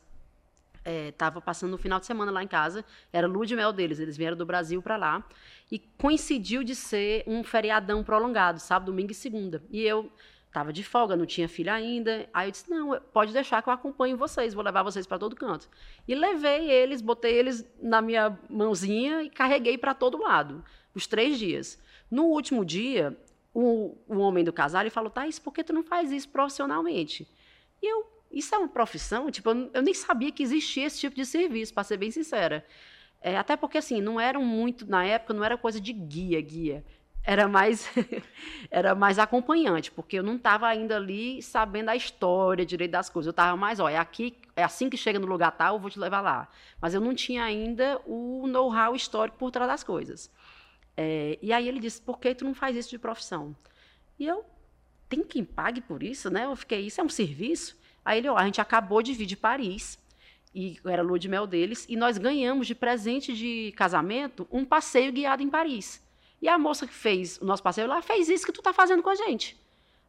[0.86, 4.00] estava é, passando no final de semana lá em casa, era lua de mel deles,
[4.00, 5.24] eles vieram do Brasil para lá,
[5.72, 9.64] e coincidiu de ser um feriadão prolongado, sábado, domingo e segunda.
[9.70, 10.12] E eu
[10.52, 12.28] Tava de folga, não tinha filha ainda.
[12.34, 15.36] Aí eu disse: não, pode deixar que eu acompanho vocês, vou levar vocês para todo
[15.36, 15.70] canto.
[16.06, 20.64] E levei eles, botei eles na minha mãozinha e carreguei para todo lado,
[20.94, 21.82] os três dias.
[22.10, 23.18] No último dia,
[23.54, 27.26] o, o homem do casal ele falou: Thaís, por que tu não faz isso profissionalmente?
[27.82, 29.30] E eu, isso é uma profissão?
[29.30, 32.66] Tipo, eu, nem sabia que existia esse tipo de serviço, para ser bem sincera.
[33.22, 36.84] É, até porque, assim, não eram muito, na época, não era coisa de guia, guia
[37.24, 37.88] era mais
[38.70, 43.28] era mais acompanhante, porque eu não estava ainda ali sabendo a história direito das coisas.
[43.28, 45.90] Eu estava mais, ó, é aqui, é assim que chega no lugar tal, eu vou
[45.90, 46.48] te levar lá.
[46.82, 50.32] Mas eu não tinha ainda o know-how histórico por trás das coisas.
[50.98, 53.56] É, e aí ele disse, por que tu não faz isso de profissão?
[54.20, 54.44] E eu,
[55.08, 56.46] tem quem pague por isso, né?
[56.46, 57.80] Eu fiquei, isso é um serviço?
[58.04, 60.00] Aí ele, ó, a gente acabou de vir de Paris,
[60.54, 65.12] e era lua de mel deles, e nós ganhamos de presente de casamento um passeio
[65.12, 66.04] guiado em Paris.
[66.42, 69.04] E a moça que fez o nosso passeio lá fez isso que tu tá fazendo
[69.04, 69.56] com a gente.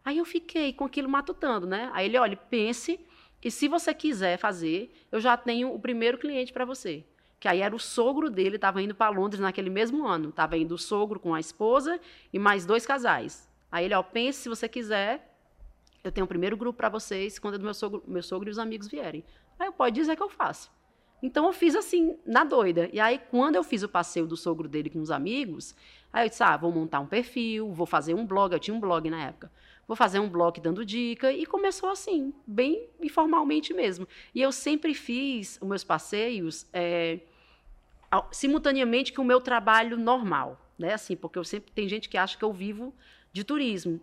[0.05, 1.91] Aí eu fiquei com aquilo matutando, né?
[1.93, 2.99] Aí ele, olha, pense
[3.41, 7.05] que se você quiser fazer, eu já tenho o primeiro cliente para você.
[7.39, 10.31] Que aí era o sogro dele, estava indo para Londres naquele mesmo ano.
[10.31, 12.01] Estava indo o sogro com a esposa
[12.33, 13.49] e mais dois casais.
[13.71, 15.32] Aí ele, ó, pense se você quiser,
[16.05, 18.89] eu tenho o primeiro grupo para vocês quando meu sogro, meu sogro e os amigos
[18.89, 19.25] vierem.
[19.59, 20.71] Aí eu pode dizer que eu faço.
[21.23, 22.91] Então eu fiz assim, na doida.
[22.93, 25.75] E aí, quando eu fiz o passeio do sogro dele com os amigos,
[26.13, 28.53] aí eu disse: ah, vou montar um perfil, vou fazer um blog.
[28.53, 29.51] Eu tinha um blog na época.
[29.87, 31.33] Vou fazer um blog dando dica.
[31.33, 34.09] E começou assim, bem informalmente mesmo.
[34.35, 37.21] E eu sempre fiz os meus passeios é,
[38.33, 40.59] simultaneamente com o meu trabalho normal.
[40.77, 40.95] Né?
[40.95, 42.93] Assim, porque eu sempre tem gente que acha que eu vivo
[43.33, 44.01] de turismo.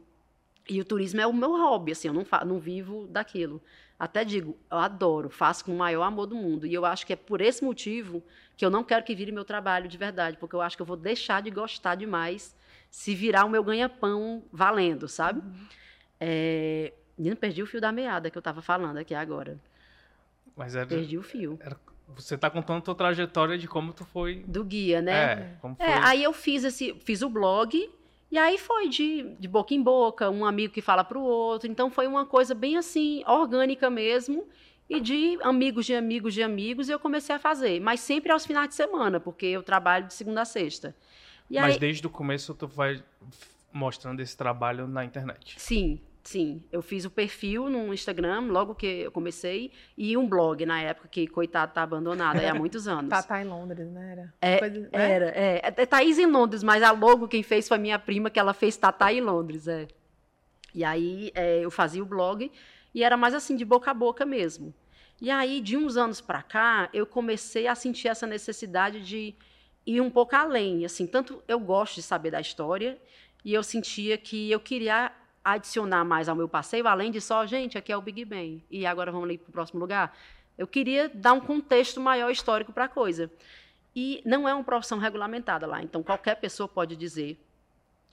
[0.70, 3.62] E o turismo é o meu hobby, assim, eu não, não vivo daquilo.
[4.00, 6.66] Até digo, eu adoro, faço com o maior amor do mundo.
[6.66, 8.24] E eu acho que é por esse motivo
[8.56, 10.86] que eu não quero que vire meu trabalho de verdade, porque eu acho que eu
[10.86, 12.56] vou deixar de gostar demais
[12.90, 15.42] se virar o meu ganha-pão valendo, sabe?
[15.42, 15.68] Uhum.
[16.20, 16.94] É...
[17.18, 19.60] Não perdi o fio da meada que eu estava falando aqui agora.
[20.56, 21.58] Mas era, perdi o fio.
[21.60, 21.78] Era,
[22.16, 24.44] você está contando a tua trajetória de como tu foi.
[24.48, 25.34] Do guia, né?
[25.34, 25.94] É, como é, foi...
[25.94, 27.90] é aí eu fiz esse, fiz o blog
[28.32, 31.70] e aí foi de, de boca em boca, um amigo que fala para o outro.
[31.70, 34.48] Então foi uma coisa bem assim, orgânica mesmo.
[34.88, 37.80] E de amigos de amigos de amigos eu comecei a fazer.
[37.80, 40.96] Mas sempre aos finais de semana, porque eu trabalho de segunda a sexta.
[41.50, 41.80] E mas aí...
[41.80, 43.04] desde o começo tu vai
[43.74, 45.56] mostrando esse trabalho na internet.
[45.58, 50.64] Sim, Sim, eu fiz o perfil no Instagram logo que eu comecei e um blog
[50.64, 53.10] na época que coitado tá abandonado há muitos anos.
[53.10, 54.12] tá, tá em Londres, né?
[54.12, 54.34] Era.
[54.40, 54.90] É, Coisa, né?
[54.92, 55.62] era, é.
[55.64, 55.86] é.
[55.88, 59.12] Thaís em Londres, mas a logo quem fez foi minha prima que ela fez Tatá
[59.12, 59.88] em Londres, é.
[60.72, 62.52] E aí é, eu fazia o blog
[62.94, 64.72] e era mais assim de boca a boca mesmo.
[65.20, 69.34] E aí de uns anos para cá eu comecei a sentir essa necessidade de
[69.84, 73.02] ir um pouco além, assim, tanto eu gosto de saber da história
[73.44, 75.12] e eu sentia que eu queria
[75.44, 78.86] adicionar mais ao meu passeio, além de só, gente, aqui é o Big Ben, e
[78.86, 80.16] agora vamos ali para o próximo lugar.
[80.58, 83.32] Eu queria dar um contexto maior histórico para a coisa.
[83.96, 87.40] E não é uma profissão regulamentada lá, então qualquer pessoa pode dizer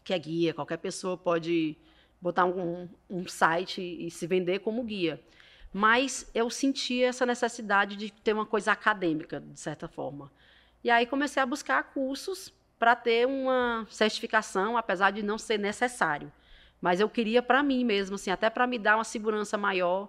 [0.02, 1.76] que é guia, qualquer pessoa pode
[2.20, 5.20] botar um, um site e se vender como guia.
[5.72, 10.32] Mas eu sentia essa necessidade de ter uma coisa acadêmica, de certa forma.
[10.82, 16.32] E aí comecei a buscar cursos para ter uma certificação, apesar de não ser necessário.
[16.86, 20.08] Mas eu queria para mim mesmo, assim, até para me dar uma segurança maior,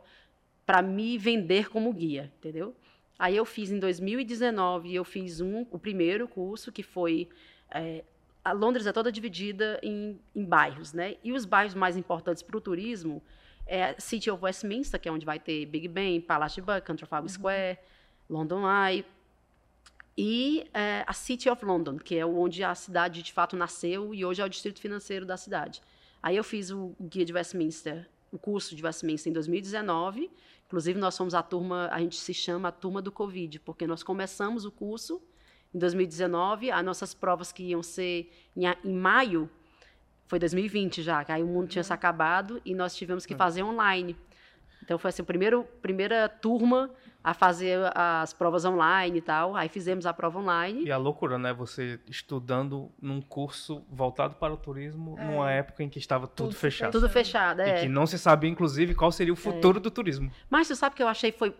[0.64, 2.76] para me vender como guia, entendeu?
[3.18, 7.30] Aí eu fiz em 2019, eu fiz um, o primeiro curso, que foi
[7.72, 8.04] é,
[8.46, 11.16] a Londres é toda dividida em, em bairros, né?
[11.24, 13.24] E os bairros mais importantes para o turismo
[13.66, 17.80] é City of Westminster, que é onde vai ter Big Ben, Palace Buckingham, Trafalgar Square,
[18.30, 19.04] London Eye,
[20.16, 24.24] e é, a City of London, que é onde a cidade de fato nasceu e
[24.24, 25.82] hoje é o distrito financeiro da cidade.
[26.28, 30.30] Aí eu fiz o guia de Westminster, o curso de Westminster em 2019.
[30.66, 34.04] Inclusive nós somos a turma, a gente se chama a turma do Covid, porque nós
[34.04, 35.22] começamos o curso
[35.74, 39.50] em 2019, as nossas provas que iam ser em, em maio
[40.26, 43.64] foi 2020 já, que aí o mundo tinha se acabado e nós tivemos que fazer
[43.64, 44.14] online.
[44.84, 46.94] Então foi assim, a primeira, primeira turma
[47.24, 49.56] a fazer as provas online e tal.
[49.56, 50.84] Aí fizemos a prova online.
[50.86, 51.52] E a loucura, né?
[51.54, 55.26] Você estudando num curso voltado para o turismo É.
[55.26, 56.92] numa época em que estava tudo, Tudo fechado.
[56.92, 57.82] Tudo fechado, E é.
[57.82, 60.32] que não se sabia, inclusive, qual seria o futuro do turismo.
[60.50, 61.54] Mas você sabe que eu achei foi.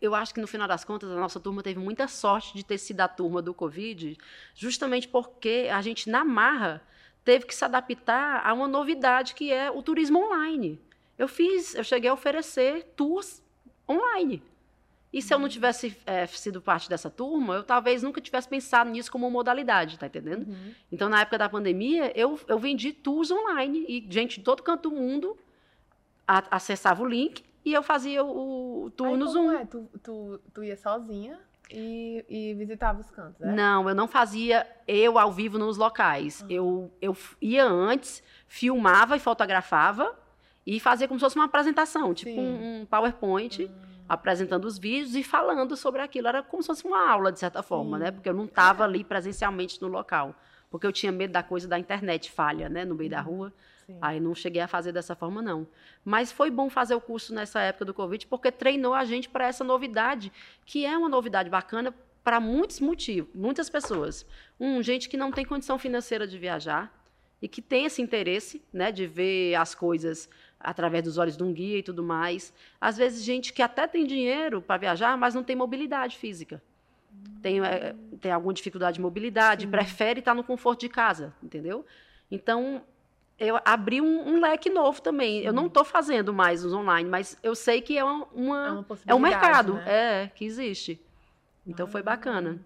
[0.00, 2.78] Eu acho que no final das contas a nossa turma teve muita sorte de ter
[2.78, 4.16] sido a turma do Covid,
[4.54, 6.82] justamente porque a gente, na marra,
[7.22, 10.80] teve que se adaptar a uma novidade que é o turismo online.
[11.18, 13.42] Eu fiz, eu cheguei a oferecer tours
[13.88, 14.42] online.
[15.14, 18.90] E se eu não tivesse eh, sido parte dessa turma, eu talvez nunca tivesse pensado
[18.90, 20.44] nisso como modalidade, tá entendendo?
[20.90, 24.90] Então, na época da pandemia, eu, eu vendi tours online e gente de todo canto
[24.90, 25.38] do mundo
[26.26, 29.52] a- acessava o link e eu fazia o, o tour Aí no Zoom.
[29.52, 29.64] é?
[29.64, 31.38] Tu, tu, tu ia sozinha
[31.70, 33.52] e, e visitava os cantos, né?
[33.54, 36.44] Não, eu não fazia eu ao vivo nos locais.
[36.50, 40.14] Eu, eu f- ia antes, filmava e fotografava
[40.66, 43.70] e fazia como se fosse uma apresentação, tipo um, um PowerPoint,
[44.08, 46.28] apresentando os vídeos e falando sobre aquilo.
[46.28, 48.04] Era como se fosse uma aula, de certa forma, Sim.
[48.04, 48.10] né?
[48.10, 50.34] Porque eu não estava ali presencialmente no local.
[50.70, 52.84] Porque eu tinha medo da coisa da internet falha, né?
[52.84, 53.52] No meio da rua.
[53.86, 53.98] Sim.
[54.00, 55.66] Aí não cheguei a fazer dessa forma, não.
[56.04, 59.46] Mas foi bom fazer o curso nessa época do Covid, porque treinou a gente para
[59.46, 60.32] essa novidade,
[60.64, 64.24] que é uma novidade bacana para muitos motivos, muitas pessoas.
[64.58, 66.92] Um, gente que não tem condição financeira de viajar
[67.40, 70.30] e que tem esse interesse, né, de ver as coisas
[70.64, 72.52] através dos olhos de um guia e tudo mais.
[72.80, 76.60] Às vezes, gente que até tem dinheiro para viajar, mas não tem mobilidade física.
[77.42, 81.84] Tem, é, tem alguma dificuldade de mobilidade, prefere estar no conforto de casa, entendeu?
[82.30, 82.82] Então,
[83.38, 85.40] eu abri um, um leque novo também.
[85.42, 88.70] Eu não estou fazendo mais os online, mas eu sei que é uma, uma- É
[88.72, 89.84] uma é um mercado, né?
[89.86, 91.00] é que existe.
[91.66, 92.58] Então foi bacana.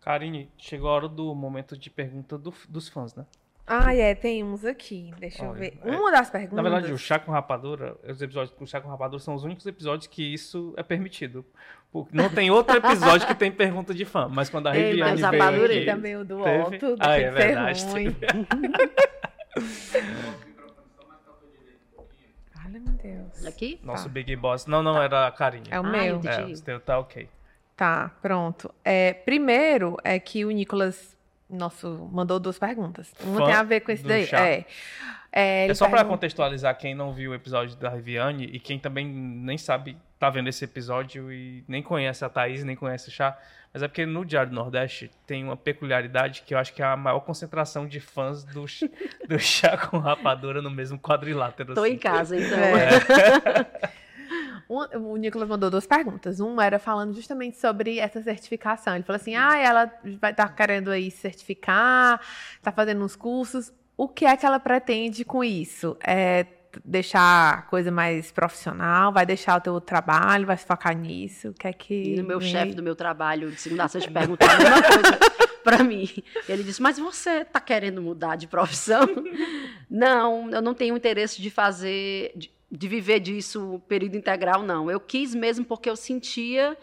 [0.00, 3.26] Karine, chegou a hora do momento de pergunta do- dos fãs, né?
[3.72, 5.12] Ah, é, tem uns aqui.
[5.18, 5.78] Deixa eu Olha, ver.
[5.84, 6.56] é- Uma das perguntas.
[6.56, 9.64] Na verdade, o chá com rapadura, os episódios com chá com rapadura são os únicos
[9.64, 11.44] episódios que isso é permitido.
[11.92, 15.20] Porque não tem outro episódio que tem pergunta de fã, mas quando a Ei, Riviane
[15.20, 17.84] mas veio rapadura aqui, também o do teve- alto, Ah, é ser verdade.
[22.64, 23.46] Olha, meu Deus.
[23.46, 23.80] Aqui?
[23.82, 24.10] Nosso Tá.
[24.10, 24.66] Big Boss.
[24.66, 25.66] Não, não, era a Karine.
[25.70, 26.20] É o Ah, meu.
[26.24, 27.28] É, o teu tá ok.
[27.76, 28.72] Tá, pronto.
[28.84, 31.16] É, primeiro é que o Nicolas,
[31.50, 33.12] nosso, mandou duas perguntas.
[33.22, 34.26] Uma Fã tem a ver com esse daí.
[34.26, 34.40] chá.
[34.46, 34.64] É.
[35.32, 38.78] É, É só pra pergun- contextualizar quem não viu o episódio da Riviane e quem
[38.80, 43.12] também nem sabe, tá vendo esse episódio e nem conhece a Thaís, nem conhece o
[43.12, 43.38] Chá.
[43.72, 46.84] Mas é porque no Diário do Nordeste tem uma peculiaridade que eu acho que é
[46.84, 48.64] a maior concentração de fãs do,
[49.28, 51.74] do Chá com Rapadura no mesmo quadrilátero.
[51.74, 51.92] Tô assim.
[51.92, 52.58] em casa, então.
[52.58, 53.90] É.
[54.72, 56.38] O Nicolas mandou duas perguntas.
[56.38, 58.94] Uma era falando justamente sobre essa certificação.
[58.94, 62.20] Ele falou assim: ah, ela vai estar querendo aí se certificar,
[62.62, 63.72] tá fazendo uns cursos.
[63.96, 65.96] O que é que ela pretende com isso?
[66.06, 66.46] É
[66.84, 69.12] deixar a coisa mais profissional?
[69.12, 70.46] Vai deixar o teu trabalho?
[70.46, 71.48] Vai se focar nisso?
[71.48, 72.14] O que é que.
[72.14, 74.82] E o meu vem chefe do meu trabalho, de segunda a sexta, perguntou a mesma
[74.82, 75.18] coisa
[75.64, 76.08] para mim.
[76.48, 79.04] Ele disse: Mas você está querendo mudar de profissão?
[79.90, 84.90] Não, eu não tenho interesse de fazer, de, de viver disso período integral, não.
[84.90, 86.76] Eu quis mesmo porque eu sentia.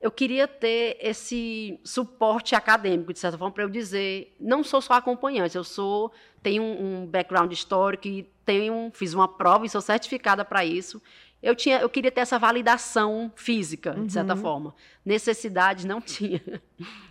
[0.00, 4.92] Eu queria ter esse suporte acadêmico, de certa forma, para eu dizer, não sou só
[4.94, 9.80] acompanhante, eu sou, tenho um, um background histórico e tenho, fiz uma prova e sou
[9.80, 11.02] certificada para isso.
[11.42, 14.40] Eu, tinha, eu queria ter essa validação física, de certa Uhum.
[14.40, 14.74] forma.
[15.04, 16.42] Necessidade não tinha.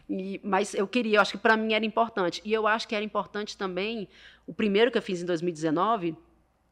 [0.10, 2.42] E- mas eu queria, eu acho que para mim era importante.
[2.46, 4.08] E eu acho que era importante também,
[4.46, 6.16] o primeiro que eu fiz em 2019,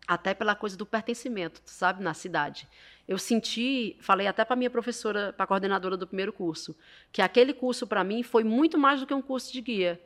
[0.08, 2.68] até pela coisa do pertencimento, sabe, na cidade.
[3.08, 6.76] Eu senti, falei até para minha professora, para a coordenadora do primeiro curso,
[7.12, 10.02] que aquele curso para mim foi muito mais do que um curso de guia.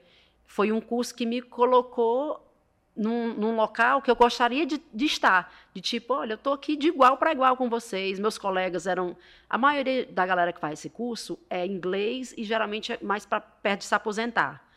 [0.46, 2.46] Foi um curso que me colocou
[3.00, 5.54] num, num local que eu gostaria de, de estar.
[5.74, 8.20] De tipo, olha, eu estou aqui de igual para igual com vocês.
[8.20, 9.16] Meus colegas eram.
[9.50, 13.40] A maioria da galera que faz esse curso é inglês e geralmente é mais para
[13.40, 14.68] perto de se aposentar.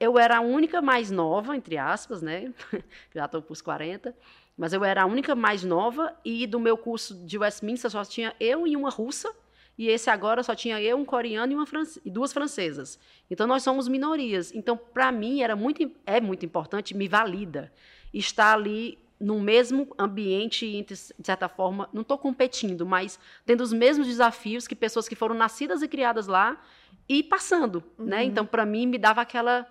[0.00, 2.52] Eu era a única mais nova, entre aspas, né?
[3.14, 4.14] Já estou para os 40.
[4.58, 8.34] Mas eu era a única mais nova e do meu curso de Westminster só tinha
[8.40, 9.32] eu e uma russa.
[9.80, 12.98] e esse agora só tinha eu, um coreano e, uma france- e duas francesas.
[13.30, 14.52] Então nós somos minorias.
[14.52, 17.72] Então para mim era muito é muito importante, me valida
[18.12, 24.06] estar ali no mesmo ambiente, de certa forma, não estou competindo, mas tendo os mesmos
[24.08, 26.60] desafios que pessoas que foram nascidas e criadas lá
[27.08, 28.18] e passando, né?
[28.18, 28.22] Uhum.
[28.24, 29.64] Então para mim me dava aquela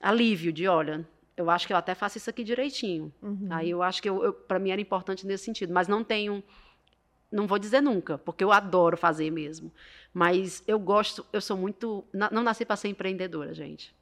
[0.00, 1.06] alívio de, olha,
[1.36, 3.12] eu acho que eu até faço isso aqui direitinho.
[3.22, 3.48] Uhum.
[3.50, 6.42] Aí eu acho que eu, eu, para mim era importante nesse sentido, mas não tenho,
[7.30, 9.72] não vou dizer nunca, porque eu adoro fazer mesmo.
[10.12, 13.94] Mas eu gosto, eu sou muito, não nasci para ser empreendedora, gente.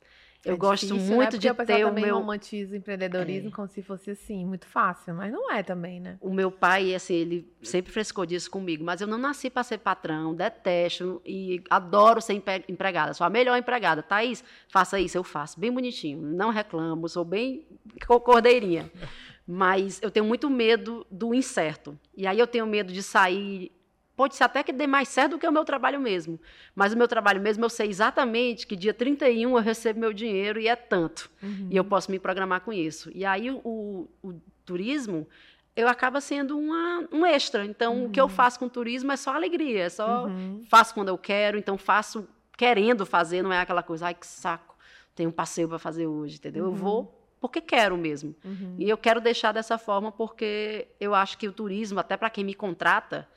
[0.45, 1.17] Eu É gosto difícil, né?
[1.17, 3.53] muito Porque de o ter o meu, romantiza o empreendedorismo É.
[3.53, 6.19] como se fosse assim, muito fácil, mas não é também, né?
[6.21, 9.79] o meu pai, assim, ele sempre frescou disso comigo, mas eu não nasci para ser
[9.79, 12.35] patrão, detesto e adoro ser
[12.69, 14.03] empregada, sou a melhor empregada.
[14.03, 17.67] Thaís, faça isso, eu faço, bem bonitinho, não reclamo, sou bem
[18.07, 18.91] co- cordeirinha.
[19.47, 21.99] Mas eu tenho muito medo do incerto.
[22.17, 23.71] E aí eu tenho medo de sair.
[24.17, 26.39] Pode ser até que dê mais certo do que o meu trabalho mesmo.
[26.75, 30.61] Mas o meu trabalho mesmo, eu sei exatamente que dia 31 eu recebo meu dinheiro
[30.61, 31.29] e é tanto.
[31.43, 31.69] Uhum.
[31.71, 33.11] E eu posso me programar com isso.
[33.15, 34.35] E aí o, o
[34.65, 35.27] turismo,
[35.75, 37.65] eu acaba sendo uma, um extra.
[37.65, 40.63] Então, o que eu faço com o turismo é só alegria, é só Uhum.
[40.71, 44.77] faço quando eu quero, então faço querendo fazer, não é aquela coisa, ai que saco,
[45.13, 46.67] tem um passeio para fazer hoje, entendeu?
[46.67, 46.77] Eu Uhum.
[46.77, 48.35] vou porque quero mesmo.
[48.45, 48.77] Uhum.
[48.79, 52.43] E eu quero deixar dessa forma porque eu acho que o turismo, até para quem
[52.45, 53.29] me contrata,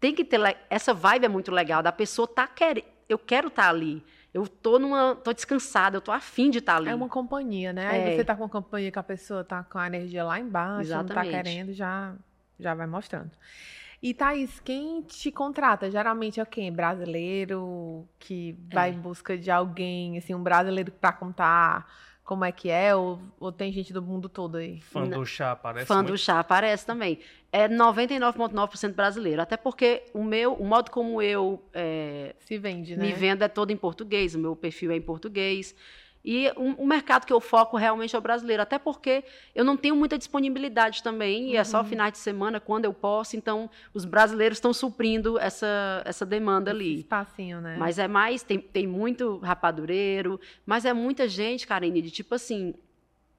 [0.00, 0.40] tem que ter
[0.70, 4.04] essa vibe é muito legal da pessoa tá querendo, eu quero estar ali.
[4.32, 6.88] Eu tô numa, tô descansada, eu tô afim de estar ali.
[6.90, 7.86] É uma companhia, né?
[7.88, 8.16] Aí É.
[8.16, 10.98] você tá com uma companhia que a pessoa tá com a energia lá embaixo, não
[11.04, 11.30] tá Exatamente.
[11.30, 12.14] querendo, já,
[12.60, 13.30] já vai mostrando.
[14.00, 15.90] E Thaís, quem te contrata?
[15.90, 16.70] Geralmente é quem?
[16.72, 18.92] Brasileiro que vai É.
[18.92, 21.90] em busca de alguém, assim, um brasileiro pra contar
[22.22, 22.94] como é que é?
[22.94, 24.80] Ou, ou tem gente do mundo todo aí?
[24.82, 26.08] Fã do chá, parece Fã muito.
[26.08, 27.18] do chá aparece também.
[27.50, 29.40] É 99,9% brasileiro.
[29.40, 33.06] Até porque o meu, o modo como eu é, Se vende, né?
[33.06, 35.74] me vendo é todo em português, o meu perfil é em português.
[36.24, 39.24] E o, o mercado que eu foco realmente é o brasileiro, até porque
[39.54, 41.84] eu não tenho muita disponibilidade também, e é só Uhum.
[41.86, 46.76] finais de semana, quando eu posso, então os brasileiros estão suprindo essa, essa demanda Esse
[46.80, 46.94] ali.
[46.98, 47.76] espacinho, né?
[47.78, 52.74] Mas é mais, tem, tem muito rapadureiro, mas é muita gente, Karine, de tipo assim,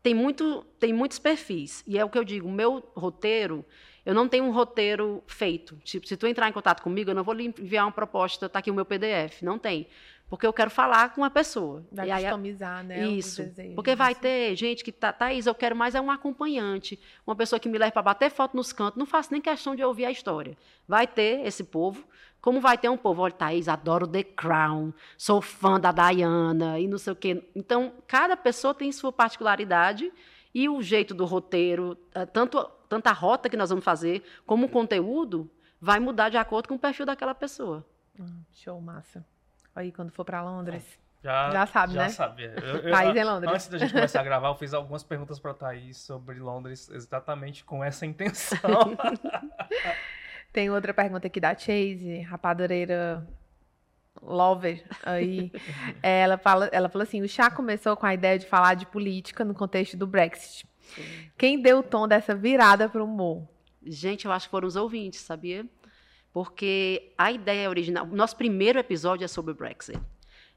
[0.02, 1.84] tem, muito, tem muitos perfis.
[1.86, 3.64] E é o que eu digo, o meu roteiro,
[4.10, 5.76] eu não tenho um roteiro feito.
[5.84, 8.58] Tipo, se tu entrar em contato comigo, eu não vou lhe enviar uma proposta, tá
[8.58, 9.44] aqui o meu PDF.
[9.44, 9.86] Não tem.
[10.28, 11.86] Porque eu quero falar com a pessoa.
[11.92, 13.06] Vai E aí, customizar, né?
[13.06, 13.44] os isso.
[13.76, 17.60] Porque vai ter gente que tá, Thaís, eu quero mais é um acompanhante, uma pessoa
[17.60, 20.12] que me leve para bater foto nos cantos, não faço nem questão de ouvir a
[20.12, 20.58] história.
[20.88, 22.04] Vai ter esse povo,
[22.42, 26.88] como vai ter um povo, olha, Thaís, adoro The Crown, sou fã da Diana e
[26.88, 27.44] não sei o quê.
[27.56, 30.12] Então, cada pessoa tem sua particularidade
[30.54, 34.66] e o jeito do roteiro, eh, tanto, tanto a rota que nós vamos fazer, como
[34.66, 37.86] o conteúdo, vai mudar de acordo com o perfil daquela pessoa.
[38.20, 39.26] Hum, show, massa.
[39.76, 40.84] Aí, quando for pra Londres.
[41.24, 42.10] Já, Já sabe, já né?
[42.10, 42.46] sabe.
[42.46, 42.56] é.
[42.64, 43.54] Eu- eu- Thaís em Londres.
[43.54, 47.64] Antes da gente começar a gravar, eu fiz algumas perguntas pra Thaís sobre Londres, exatamente
[47.66, 48.58] com essa intenção.
[50.52, 53.26] Tem outra pergunta aqui da Chase, rapadureira
[54.22, 55.52] lover aí.
[56.02, 59.44] ela, fala, ela falou assim: o chá começou com a ideia de falar de política
[59.44, 60.68] no contexto do Brexit.
[61.38, 63.48] Quem deu o tom dessa virada para o humor?
[63.84, 65.66] Gente, eu acho que foram os ouvintes, sabia?
[66.34, 68.06] Porque a ideia original.
[68.08, 70.00] Nosso primeiro episódio é sobre o Brexit.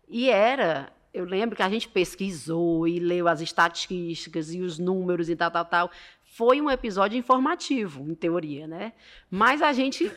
[0.09, 0.93] E era.
[1.13, 5.51] Eu lembro que a gente pesquisou e leu as estatísticas e os números e tal,
[5.51, 5.91] tal, tal.
[6.25, 8.95] Foi um episódio informativo, em teoria, né?
[9.31, 10.11] Mas a gente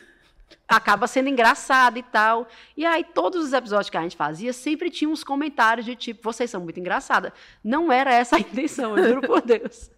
[0.68, 2.48] acaba sendo engraçado e tal.
[2.76, 6.22] E aí, todos os episódios que a gente fazia sempre tinha uns comentários de tipo:
[6.22, 7.32] vocês são muito engraçadas.
[7.62, 9.90] Não era essa a intenção, eu juro por Deus.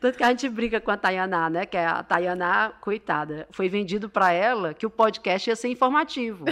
[0.00, 1.66] Tanto que a gente brinca com a Tayaná, né?
[1.66, 3.46] Que é a Tayaná, coitada.
[3.50, 6.44] Foi vendido para ela que o podcast ia ser informativo.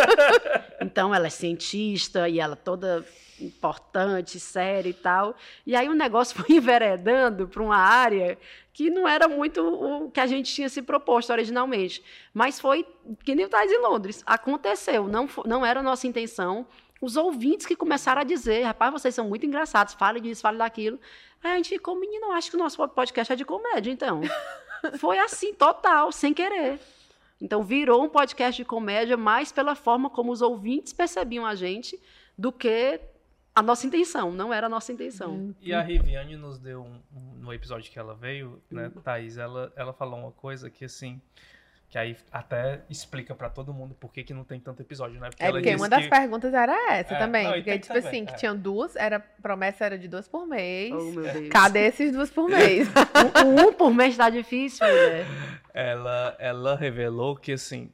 [0.80, 3.04] então ela é cientista e ela toda
[3.40, 5.36] importante, séria e tal.
[5.66, 8.38] E aí o negócio foi enveredando para uma área
[8.72, 12.02] que não era muito o que a gente tinha se proposto originalmente.
[12.32, 12.86] Mas foi
[13.24, 14.22] que nem o Tais em Londres.
[14.26, 16.66] Aconteceu, não, não era a nossa intenção.
[17.00, 20.98] Os ouvintes que começaram a dizer, rapaz, vocês são muito engraçados, fale disso, fale daquilo.
[21.42, 24.20] Aí a gente ficou, menino, acho que o nosso podcast é de comédia, então.
[24.98, 26.78] Foi assim, total, sem querer.
[27.40, 32.00] Então virou um podcast de comédia mais pela forma como os ouvintes percebiam a gente
[32.38, 33.00] do que
[33.54, 34.32] a nossa intenção.
[34.32, 35.54] Não era a nossa intenção.
[35.60, 39.02] E a Riviane nos deu um, um- no episódio que ela veio, né, Uhum.
[39.02, 41.20] Thaís, ela, ela falou uma coisa que assim,
[41.88, 45.28] que aí até explica pra todo mundo por que, que não tem tanto episódio, né?
[45.38, 47.44] É ela porque uma das que- perguntas era essa É, também.
[47.44, 48.36] não, porque, que tipo saber, assim, que é.
[48.36, 50.92] tinham duas, era, promessa era de duas por mês.
[50.92, 51.48] Oh, meu Deus.
[51.50, 52.88] Cadê esses duas por mês?
[53.46, 55.26] um, um por mês tá difícil, mulher.
[55.72, 57.90] ela, ela revelou que, assim,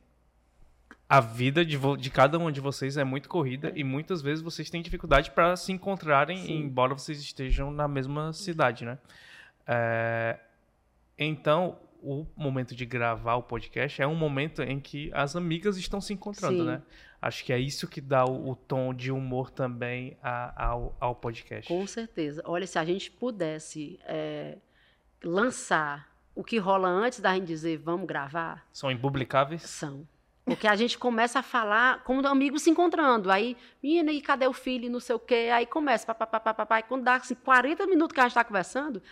[1.07, 4.71] a vida de, de cada um de vocês é muito corrida e muitas vezes vocês
[4.71, 6.59] têm dificuldade para se encontrarem, Sim.
[6.63, 8.97] embora vocês estejam na mesma cidade, né?
[9.67, 10.39] É,
[11.19, 16.01] então, o momento de gravar o podcast é um momento em que as amigas estão
[16.01, 16.65] se encontrando, Sim.
[16.67, 16.83] né?
[17.23, 21.15] Acho que é isso que dá o, o tom de humor também a- ao, ao
[21.15, 21.69] podcast.
[21.69, 22.43] Com certeza.
[22.47, 24.57] Olha, se a gente pudesse é,
[25.23, 29.63] lançar o que rola antes da gente dizer vamos gravar, São impublicáveis?
[29.63, 30.07] são.
[30.45, 33.31] Porque a gente começa a falar como amigos se encontrando.
[33.31, 34.91] Aí, menina, e cadê o filho?
[34.91, 35.51] Não sei o quê.
[35.53, 36.81] Aí começa, papapá, papapá.
[36.81, 39.03] E quando dá assim, 40 minutos que a gente está conversando,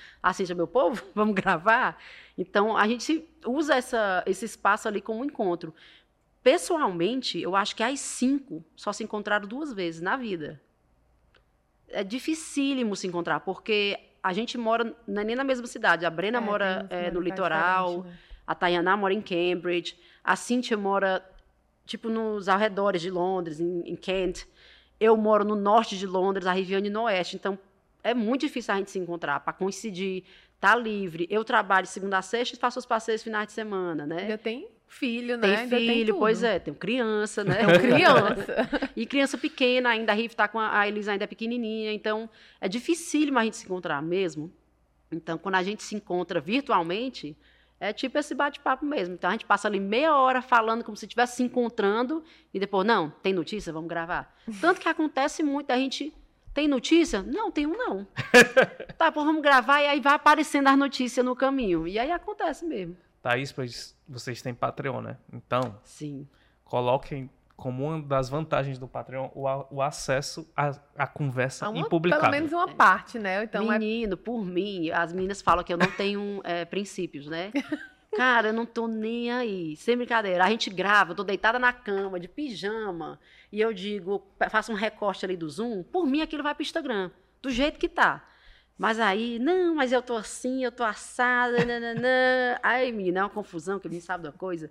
[0.44, 1.96] já meu povo, vamos gravar.
[2.36, 5.72] Então, a gente usa essa, esse espaço ali como encontro.
[6.42, 10.60] Pessoalmente, eu acho que as cinco só se encontraram duas vezes na vida.
[11.88, 16.04] É dificílimo se encontrar, porque a gente mora não é nem na mesma cidade.
[16.04, 18.18] A Brena É, mora é, no litoral, né?
[18.46, 19.96] a Tayaná mora em Cambridge,
[20.28, 21.24] a Cynthia mora,
[21.86, 24.44] tipo, nos arredores de Londres, em, em Kent.
[25.00, 27.34] Eu moro no norte de Londres, a Riviane no oeste.
[27.34, 27.58] Então,
[28.04, 30.24] é muito difícil a gente se encontrar, para coincidir,
[30.60, 31.26] tá livre.
[31.30, 34.22] Eu trabalho segunda a sexta e faço os passeios finais de semana, né?
[34.22, 35.48] Ainda tem filho, né?
[35.48, 36.18] Tem Ainda filho, tudo.
[36.18, 37.64] pois é, tenho criança, né?
[37.64, 38.68] Tem criança.
[38.94, 42.28] E criança pequena, ainda a Riv tá com a, a Elisa ainda é pequenininha, então
[42.60, 44.52] é dificílimo a gente se encontrar mesmo.
[45.10, 47.36] Então, quando a gente se encontra virtualmente,
[47.80, 49.14] é tipo esse bate-papo mesmo.
[49.14, 52.86] Então, a gente passa ali meia hora falando como se estivesse se encontrando e depois,
[52.86, 53.72] não, tem notícia?
[53.72, 54.34] Vamos gravar.
[54.60, 56.12] Tanto que acontece muito, a gente
[56.52, 57.22] tem notícia?
[57.22, 58.06] Não, tem um não.
[58.98, 61.86] tá, pô, vamos gravar e aí vai aparecendo as notícias no caminho.
[61.86, 62.96] E aí acontece mesmo.
[63.22, 65.16] Thaís, pois vocês têm Patreon, né?
[65.32, 66.26] Então, Sim.
[66.64, 72.22] coloquem como uma das vantagens do Patreon o, o acesso à, à conversa uma- impublicável.
[72.22, 73.42] pelo menos uma parte, né?
[73.42, 77.50] Então é Menino, por mim, as meninas falam que eu não tenho é, princípios, né?
[78.16, 79.76] Cara, eu não tô nem aí.
[79.76, 80.44] Sem brincadeira.
[80.44, 83.18] A gente grava, eu tô deitada na cama, de pijama,
[83.52, 87.10] e eu digo, faço um recorte ali do Zoom, por mim aquilo vai pro Instagram,
[87.42, 88.24] do jeito que tá.
[88.78, 92.56] Mas aí, não, mas eu tô assim, eu tô assada, nananã.
[92.62, 94.70] Aí, menina, é uma confusão, que ninguém sabe da coisa.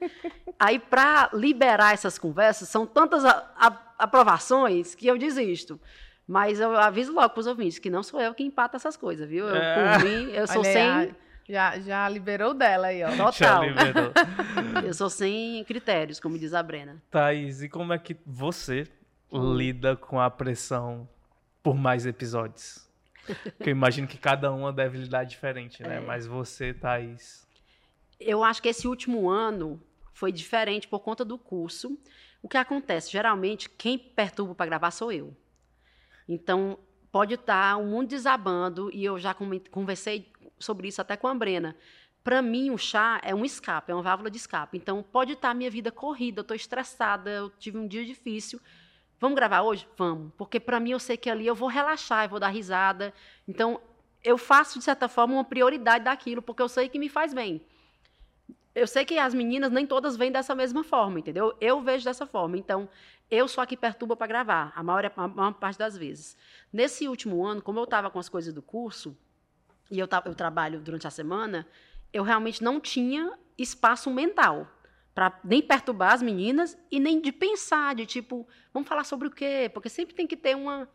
[0.58, 5.78] Aí, pra liberar essas conversas, são tantas a- a- aprovações que eu desisto.
[6.26, 9.46] Mas eu aviso logo pros ouvintes que não sou eu que empata essas coisas, viu?
[9.48, 9.98] Eu, É.
[9.98, 11.16] Por mim, eu sou Olha sem.
[11.50, 13.10] Já, já liberou dela aí, ó.
[13.12, 13.64] Já Total.
[13.64, 14.12] liberou.
[14.86, 17.02] Eu sou sem critérios, como diz a Brena.
[17.10, 18.86] Thaís, e como é que você
[19.32, 21.08] lida com a pressão
[21.64, 22.87] por mais episódios?
[23.62, 25.88] Que eu imagino que cada uma deve lidar diferente, É.
[25.88, 26.00] né?
[26.00, 27.48] Mas você, Thaís.
[28.20, 29.82] Eu acho que esse último ano
[30.14, 31.98] foi diferente por conta do curso.
[32.42, 33.12] O que acontece?
[33.12, 35.36] Geralmente, quem perturba para gravar sou eu.
[36.28, 36.80] Então,
[37.12, 39.36] pode estar o mundo desabando, e eu já
[39.72, 41.76] conversei sobre isso até com a Brena.
[42.24, 44.78] Para mim, o chá é um escape, é uma válvula de escape.
[44.78, 48.60] Então, pode estar a minha vida corrida, eu estou estressada, eu tive um dia difícil.
[49.20, 49.88] Vamos gravar hoje?
[49.98, 50.32] Vamos.
[50.38, 53.14] Porque para mim, eu sei que ali eu vou relaxar, eu vou dar risada.
[53.48, 53.82] Então,
[54.24, 57.62] eu faço, de certa forma, uma prioridade daquilo, porque eu sei que me faz bem.
[58.76, 61.56] Eu sei que as meninas nem todas vêm dessa mesma forma, entendeu?
[61.60, 62.58] Eu vejo dessa forma.
[62.58, 62.88] Então,
[63.30, 66.38] eu sou a que perturba para gravar, a maior, a maior parte das vezes.
[66.72, 69.18] Nesse último ano, como eu estava com as coisas do curso,
[69.90, 71.68] e eu, eu trabalho durante a semana,
[72.14, 74.68] eu realmente não tinha espaço mental
[75.18, 79.32] para nem perturbar as meninas e nem de pensar, de tipo, vamos falar sobre o
[79.32, 79.68] quê?
[79.74, 80.88] Porque sempre tem que ter uma,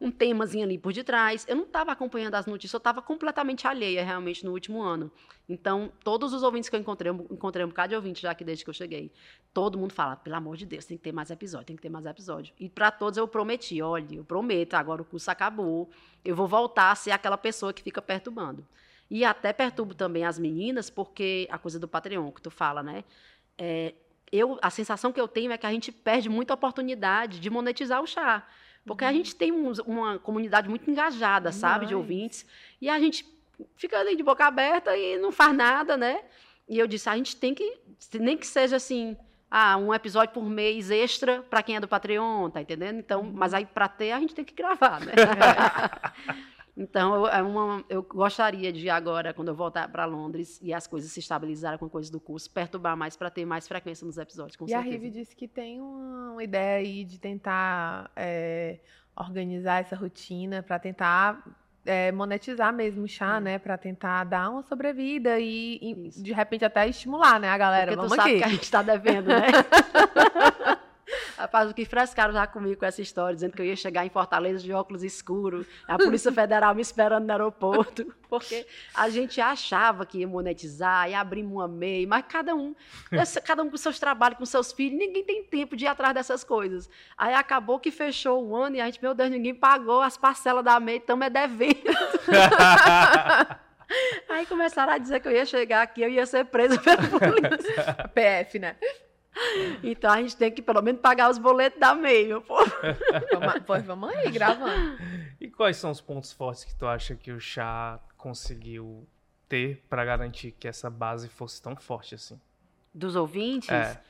[0.00, 1.44] um temazinho ali por detrás.
[1.46, 5.12] Eu não estava acompanhando as notícias, eu estava completamente alheia realmente no último ano.
[5.46, 8.44] Então, todos os ouvintes que eu encontrei, eu encontrei um bocado de ouvinte já aqui
[8.44, 9.12] desde que eu cheguei.
[9.52, 11.90] Todo mundo fala, pelo amor de Deus, tem que ter mais episódio, tem que ter
[11.90, 12.54] mais episódio.
[12.58, 15.90] E para todos eu prometi, olha, eu prometo, agora o curso acabou,
[16.24, 18.66] eu vou voltar a ser aquela pessoa que fica perturbando.
[19.10, 23.04] E até perturbo também as meninas, porque a coisa do Patreon que tu fala, né?
[23.58, 23.94] É,
[24.32, 28.02] eu, a sensação que eu tenho é que a gente perde muita oportunidade de monetizar
[28.02, 28.46] o chá.
[28.84, 32.04] Porque a gente tem uns- uma comunidade muito engajada, sabe, de Demais.
[32.04, 32.46] ouvintes.
[32.80, 33.26] E a gente
[33.76, 36.20] fica ali de boca aberta e não faz nada, né?
[36.68, 37.78] E eu disse, a gente tem que,
[38.14, 39.16] nem que seja assim,
[39.50, 42.98] ah, um episódio por mês extra para quem é do Patreon, tá entendendo?
[42.98, 45.12] Então, mas aí para ter a gente tem que gravar, né?
[46.76, 50.86] então, eu, é uma, eu gostaria de agora, quando eu voltar para Londres e as
[50.86, 54.56] coisas se estabilizarem com coisas do curso, perturbar mais para ter mais frequência nos episódios,
[54.56, 54.92] com e a certeza.
[54.92, 58.78] Rive disse que tem uma, ideia aí de tentar é,
[59.16, 61.42] organizar essa rotina para tentar
[61.86, 63.40] é, monetizar mesmo o chá, É.
[63.40, 63.58] né?
[63.58, 67.92] Para tentar dar uma sobrevida e, e, de repente até estimular, né, a galera?
[67.92, 68.38] Porque tu Vamos sabe aqui.
[68.40, 69.46] que a gente está devendo, né?
[71.36, 74.08] Rapaz, o que frescaram já comigo com essa história, dizendo que eu ia chegar em
[74.08, 80.06] Fortaleza de óculos escuros, a Polícia Federal me esperando no aeroporto, porque a gente achava
[80.06, 82.74] que ia monetizar, ia abrir uma MEI, mas cada um,
[83.44, 86.42] cada um com seus trabalhos, com seus filhos, ninguém tem tempo de ir atrás dessas
[86.42, 86.88] coisas.
[87.18, 90.64] Aí acabou que fechou o ano e a gente, meu Deus, ninguém pagou as parcelas
[90.64, 91.76] da MEI, estamos é devendo.
[94.28, 98.10] Aí começaram a dizer que eu ia chegar aqui, eu ia ser preso pela polícia.
[98.12, 98.76] PF, né?
[99.82, 102.70] Então a gente tem que pelo menos pagar os boletos da MEI, meu povo.
[103.32, 104.98] Vamos, pois vamos aí, gravando.
[105.40, 109.06] E quais são os pontos fortes que tu acha que o chá conseguiu
[109.48, 112.40] ter para garantir que essa base fosse tão forte assim?
[112.94, 114.00] Dos ouvintes, É.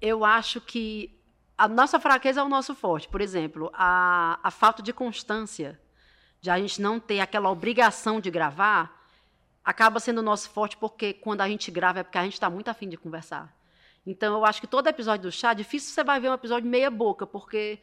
[0.00, 1.18] eu acho que
[1.58, 3.08] a nossa fraqueza é o nosso forte.
[3.08, 5.80] Por exemplo, a, a falta de constância,
[6.40, 9.04] de a gente não ter aquela obrigação de gravar,
[9.64, 12.48] acaba sendo o nosso forte porque quando a gente grava é porque a gente está
[12.48, 13.52] muito afim de conversar.
[14.06, 16.90] Então, eu acho que todo episódio do chá, difícil você vai ver um episódio meia
[16.90, 17.80] boca, porque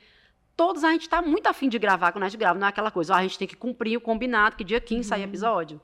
[0.55, 2.57] todos a gente está muito afim de gravar quando a gente grava.
[2.57, 5.09] Não é aquela coisa, ó, a gente tem que cumprir o combinado, que dia 15
[5.09, 5.81] sai episódio.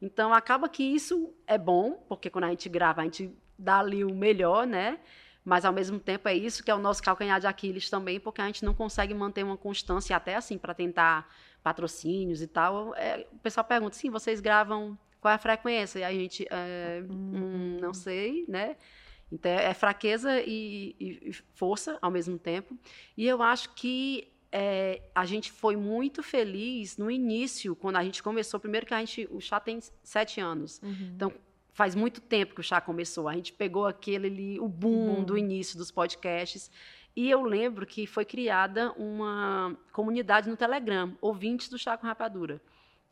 [0.00, 4.04] Então, acaba que isso é bom, porque quando a gente grava, a gente dá ali
[4.04, 4.98] o melhor, né?
[5.44, 8.42] Mas, ao mesmo tempo, é isso que é o nosso calcanhar de Aquiles também, porque
[8.42, 11.26] a gente não consegue manter uma constância, até assim, para tentar
[11.62, 12.94] patrocínios e tal.
[12.94, 16.00] É, o pessoal pergunta, sim, vocês gravam, qual é a frequência?
[16.00, 18.76] E a gente, é, hum, não sei, né?
[19.30, 22.76] Então, é fraqueza e, e- força ao mesmo tempo.
[23.16, 28.22] E eu acho que é, a gente foi muito feliz no início, quando a gente
[28.22, 28.58] começou.
[28.58, 30.80] Primeiro que a gente, o chá tem sete anos.
[30.82, 31.32] Então,
[31.72, 33.28] faz muito tempo que o chá começou.
[33.28, 35.24] A gente pegou aquele ali, o boom, boom.
[35.24, 36.70] do início dos podcasts.
[37.14, 42.60] E eu lembro que foi criada uma comunidade no Telegram, ouvintes do Chá com Rapadura.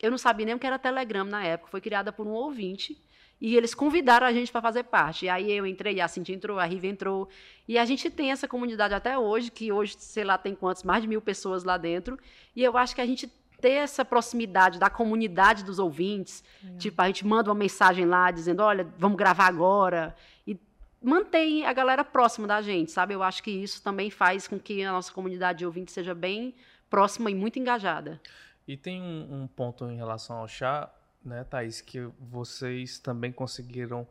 [0.01, 2.97] Eu não sabia nem o que era Telegram na época, foi criada por um ouvinte.
[3.41, 5.27] E eles convidaram a gente para fazer parte.
[5.27, 7.29] E aí eu entrei, a Cintia entrou, a Riva entrou.
[7.69, 10.83] E a gente tem essa comunidade até hoje, que hoje, sei lá, tem quantos?
[10.83, 12.19] Mais de mil pessoas lá dentro.
[12.55, 13.31] E eu acho que a gente
[13.61, 16.45] ter essa proximidade da comunidade dos ouvintes,
[16.79, 20.15] tipo, a gente manda uma mensagem lá dizendo, olha, vamos gravar agora.
[20.47, 20.59] E
[21.03, 23.15] mantém a galera próxima da gente, sabe?
[23.15, 26.55] Eu acho que isso também faz com que a nossa comunidade de ouvintes seja bem
[26.89, 28.21] próxima e muito engajada.
[28.67, 30.91] E tem um, um ponto em relação ao chá,
[31.27, 34.07] né, Thaís, que vocês também conseguiram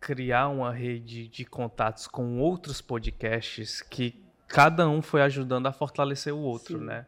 [0.00, 6.32] criar uma rede de contatos com outros podcasts que cada um foi ajudando a fortalecer
[6.32, 6.84] o outro, Sim.
[6.84, 7.06] né?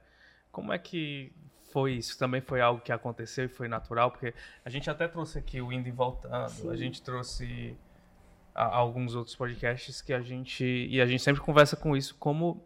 [0.53, 1.33] Como é que
[1.73, 2.19] foi isso?
[2.19, 4.11] Também foi algo que aconteceu e foi natural?
[4.11, 4.35] Porque
[4.65, 6.77] a gente até trouxe aqui o Indo e Voltando, a Sim.
[6.77, 7.77] gente trouxe
[8.55, 10.65] a- alguns outros podcasts que a gente...
[10.65, 12.63] E a gente sempre conversa com isso, como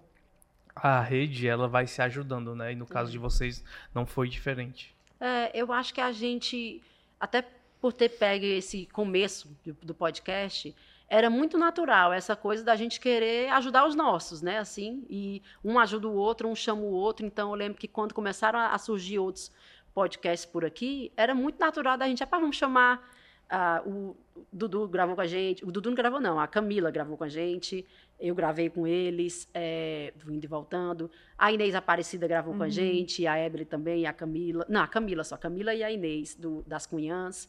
[0.75, 2.73] a rede, ela vai se ajudando, né?
[2.73, 3.63] E no caso de vocês,
[3.95, 4.94] não foi diferente.
[5.21, 6.83] É, eu acho que a gente,
[7.19, 7.45] até
[7.81, 9.49] por ter pego esse começo
[9.83, 10.75] do, podcast,
[11.09, 14.59] era muito natural essa coisa da gente querer ajudar os nossos, né?
[14.59, 17.27] Assim, e um ajuda o outro, um chama o outro.
[17.27, 19.53] Então, eu lembro que quando começaram a, surgir outros
[19.95, 23.07] podcasts por aqui, era muito natural da gente, ah, vamos chamar
[23.49, 24.17] ah, o
[24.53, 27.29] Dudu gravou com a gente, o Dudu não gravou não, a Camila gravou com a
[27.29, 27.87] gente,
[28.19, 33.39] eu gravei com eles, é, e Voltando, a Inês Aparecida gravou com a gente, a
[33.39, 36.87] Evelyn também, a Camila, não, a Camila só, a Camila e a Inês, do, das
[36.87, 37.49] Cunhãs.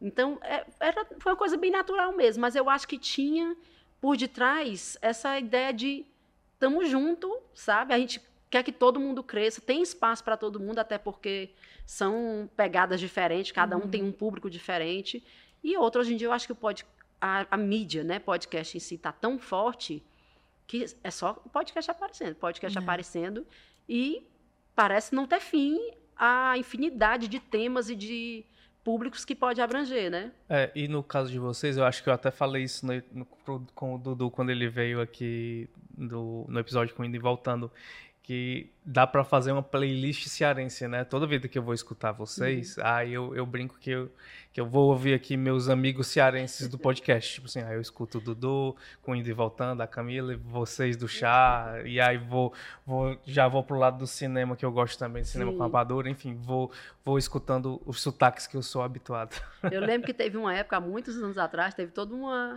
[0.00, 3.56] Então, é, era, foi uma coisa bem natural mesmo, mas eu acho que tinha
[4.00, 6.04] por detrás essa ideia de
[6.54, 7.92] estamos junto, sabe?
[7.92, 8.20] A gente
[8.52, 11.50] quer que todo mundo cresça, tem espaço para todo mundo, até porque
[11.86, 15.24] são pegadas diferentes, cada um tem um público diferente.
[15.64, 16.84] E outra, hoje em dia, eu acho que o pod,
[17.20, 20.02] a, a mídia, né, podcast em si, está tão forte
[20.66, 23.46] que é só podcast aparecendo, podcast aparecendo,
[23.88, 24.26] e
[24.76, 25.78] parece não ter fim
[26.16, 28.44] a infinidade de temas e de
[28.84, 30.30] públicos que pode abranger, né?
[30.48, 33.66] É, e no caso de vocês, eu acho que eu até falei isso no- no-
[33.74, 37.70] com o Dudu quando ele veio aqui do- no episódio com Indo e Voltando,
[38.32, 41.04] que dá pra fazer uma playlist cearense, né?
[41.04, 44.10] Toda vida que eu vou escutar vocês, aí eu, eu brinco que eu,
[44.50, 47.34] que eu vou ouvir aqui meus amigos cearenses do podcast.
[47.34, 50.96] Tipo assim, aí eu escuto o Dudu com Indo e Voltando, a Camila, e vocês
[50.96, 52.54] do chá, e aí vou,
[52.86, 55.58] vou já vou pro lado do cinema, que eu gosto também de cinema Sim.
[55.58, 56.72] com rapadura, enfim, vou,
[57.04, 59.36] vou escutando os sotaques que eu sou habituado.
[59.70, 62.54] Eu lembro que teve uma época, muitos anos atrás, teve toda uma,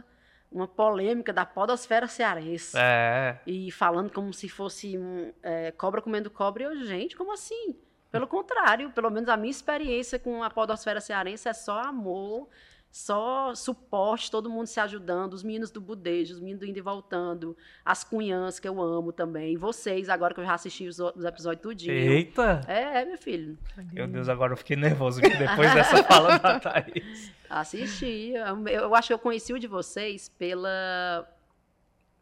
[0.52, 2.78] uma polêmica da podosfera cearense.
[2.78, 6.64] É, E falando como se fosse um, é, cobra comendo cobra.
[6.64, 7.76] E eu, gente, como assim?
[8.12, 12.48] Pelo contrário, pelo menos a minha experiência com a podosfera cearense é só amor,
[12.96, 16.82] só suporte, todo mundo se ajudando, os meninos do Budejo, os meninos do Indo e
[16.82, 21.26] Voltando, as cunhãs que eu amo também, vocês, agora que eu já assisti os, outros
[21.26, 21.92] episódios tudinho.
[21.92, 22.62] Eita!
[22.66, 23.58] É, é, meu filho.
[23.92, 27.34] Meu Deus, agora eu fiquei nervoso depois dessa fala da Thaís.
[27.50, 28.32] Assisti.
[28.32, 31.28] Eu, eu acho que eu conheci o de vocês pela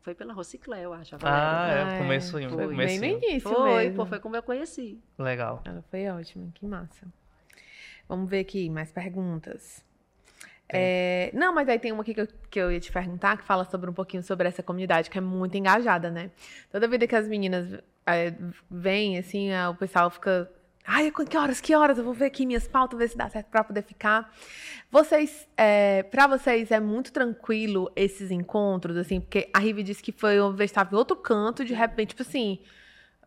[0.02, 1.16] Foi pela Rociclé, eu acho.
[1.18, 3.20] a Ah, é, Ah, começo aí, foi Bem comecinho.
[3.20, 3.96] no início foi, mesmo.
[3.96, 5.00] pô, foi como eu conheci.
[5.20, 5.62] Legal.
[5.66, 7.06] Ela foi ótima, que massa.
[8.10, 9.86] Vamos ver aqui, mais perguntas.
[10.70, 13.44] É, não, mas aí tem uma aqui que eu, que eu ia te perguntar, que
[13.44, 16.32] fala sobre um pouquinho sobre essa comunidade, que é muito engajada, né?
[16.72, 18.34] Toda vida que as meninas é,
[18.70, 20.50] vêm, assim, ah, o pessoal fica.
[20.86, 21.98] Ai, que horas, que horas?
[21.98, 24.34] Eu vou ver aqui minhas pautas, ver se dá certo pra poder ficar.
[24.92, 30.12] Vocês, é, para vocês é muito tranquilo esses encontros, assim, porque a Rive disse que
[30.12, 32.60] foi estava em outro canto, de repente, tipo assim,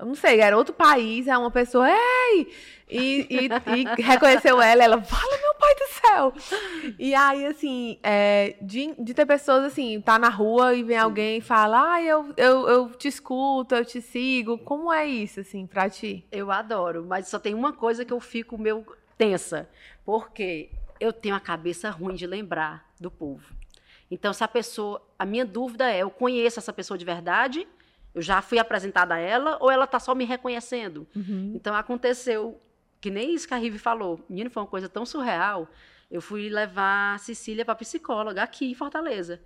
[0.05, 2.53] não sei, era outro país, é uma pessoa, ei!
[2.89, 3.49] E, e-
[3.99, 6.33] e reconheceu ela, ela, fala, meu pai do céu!
[6.99, 11.39] E aí, assim, é, de, de ter pessoas assim, tá na rua e vem alguém
[11.39, 14.59] e fala, ah, eu, eu, eu te escuto, eu te sigo.
[14.59, 16.25] Como é isso, assim, pra ti?
[16.31, 18.87] Eu adoro, mas só tem uma coisa que eu fico meio
[19.19, 19.69] tensa,
[20.05, 20.71] porque
[21.01, 23.55] eu tenho a cabeça ruim de lembrar do povo.
[24.11, 25.03] Então, se a pessoa.
[25.19, 27.67] A minha dúvida é: eu conheço essa pessoa de verdade?
[28.17, 31.07] Eu já fui apresentada a ela ou ela está só me reconhecendo?
[31.55, 32.59] Então, aconteceu,
[32.99, 34.25] que nem isso que a Rive falou.
[34.27, 35.69] Menino, foi uma coisa tão surreal.
[36.11, 39.43] Eu fui levar a Cecília para psicóloga aqui em Fortaleza.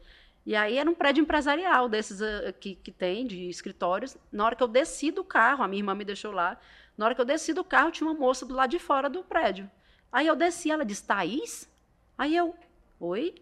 [0.46, 4.16] E aí era um prédio empresarial desses ah, que, que tem, de escritórios.
[4.30, 6.56] Na hora que eu desci do carro, a minha irmã me deixou lá.
[6.96, 9.24] Na hora que eu desci do carro, tinha uma moça do lado de fora do
[9.24, 9.68] prédio.
[10.12, 11.68] Aí eu desci, ela disse, Thaís?
[12.16, 12.54] Aí eu,
[13.00, 13.34] oi?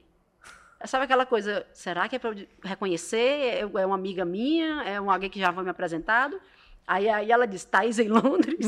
[0.85, 3.69] Sabe aquela coisa, será que é para reconhecer?
[3.75, 4.83] É uma amiga minha?
[4.85, 6.41] É um, alguém que já foi me apresentado?
[6.87, 8.67] Aí, aí ela disse, Thaís em Londres?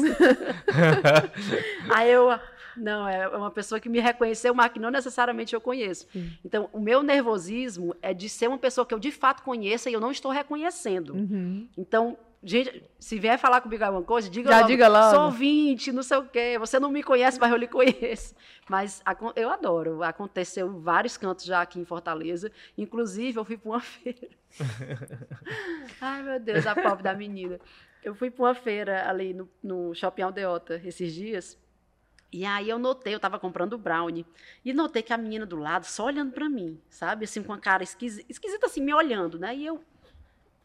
[1.88, 2.38] aí eu,
[2.76, 6.06] não, é uma pessoa que me reconheceu, mas que não necessariamente eu conheço.
[6.12, 6.30] Sim.
[6.44, 9.92] Então, o meu nervosismo é de ser uma pessoa que eu de fato conheça e
[9.92, 11.14] eu não estou reconhecendo.
[11.14, 11.68] Uhum.
[11.78, 15.14] Então, gente, se vier falar comigo alguma coisa, diga Já logo, diga logo.
[15.14, 16.56] sou ouvinte, não sei o quê.
[16.58, 18.34] Você não me conhece, mas eu lhe conheço.
[18.68, 19.02] Mas
[19.36, 20.02] eu adoro.
[20.02, 22.50] Aconteceu em vários cantos já aqui em Fortaleza.
[22.76, 24.28] Inclusive, eu fui para uma feira.
[26.00, 27.60] Ai, meu Deus, a pobre da menina.
[28.02, 31.58] Eu fui para uma feira ali no, no Shopping Aldeota esses dias.
[32.32, 34.24] E aí eu notei, eu estava comprando brownie,
[34.64, 37.24] e notei que a menina do lado só olhando para mim, sabe?
[37.24, 39.54] Assim, com a cara esquisita, esquisita assim, me olhando, né?
[39.56, 39.82] E eu,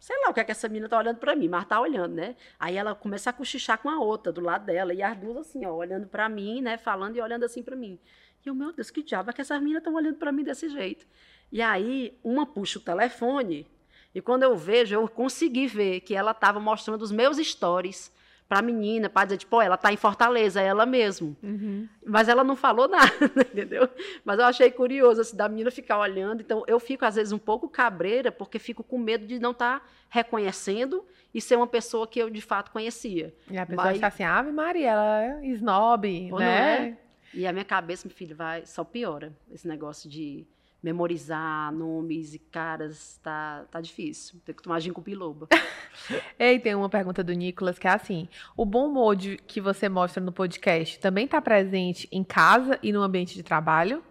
[0.05, 2.13] sei lá o que é que essa menina tá olhando para mim, mas tá olhando,
[2.13, 2.35] né?
[2.59, 5.65] Aí ela começa a cochichar com a outra do lado dela, e as duas assim,
[5.65, 6.77] ó, olhando para mim, né?
[6.77, 7.97] Falando e olhando assim para mim.
[8.45, 10.69] E eu, meu Deus, que diabo é que essas meninas estão olhando para mim desse
[10.69, 11.07] jeito?
[11.51, 13.65] E aí, uma puxa o telefone,
[14.13, 18.13] e quando eu vejo, eu consegui ver que ela estava mostrando os meus stories
[18.47, 21.35] para a menina, para dizer, tipo, "Ó, ela tá em Fortaleza, é ela mesmo.
[21.41, 21.87] Uhum.
[22.05, 23.11] Mas ela não falou nada,
[23.51, 23.89] entendeu?
[24.23, 26.41] Mas eu achei curioso, assim, da menina ficar olhando.
[26.41, 29.83] Então, eu fico, às vezes, um pouco cabreira, porque fico com medo de não estar
[30.09, 33.33] reconhecendo e ser uma pessoa que eu, de fato, conhecia.
[33.49, 36.87] E a pessoa Mas- assim, Ave Maria, ela é snob, né?
[36.89, 36.97] é?
[37.33, 39.33] E a minha cabeça, meu filho, vai só piora.
[39.51, 40.45] Esse negócio de
[40.81, 44.39] memorizar nomes e caras, tá, tá difícil.
[44.45, 45.47] Tem que tomar ginkgo biloba.
[46.37, 49.89] Ei, tem uma pergunta do Nicolas que é assim: o bom humor de- que você
[49.89, 54.03] mostra no podcast também está presente em casa e no ambiente de trabalho?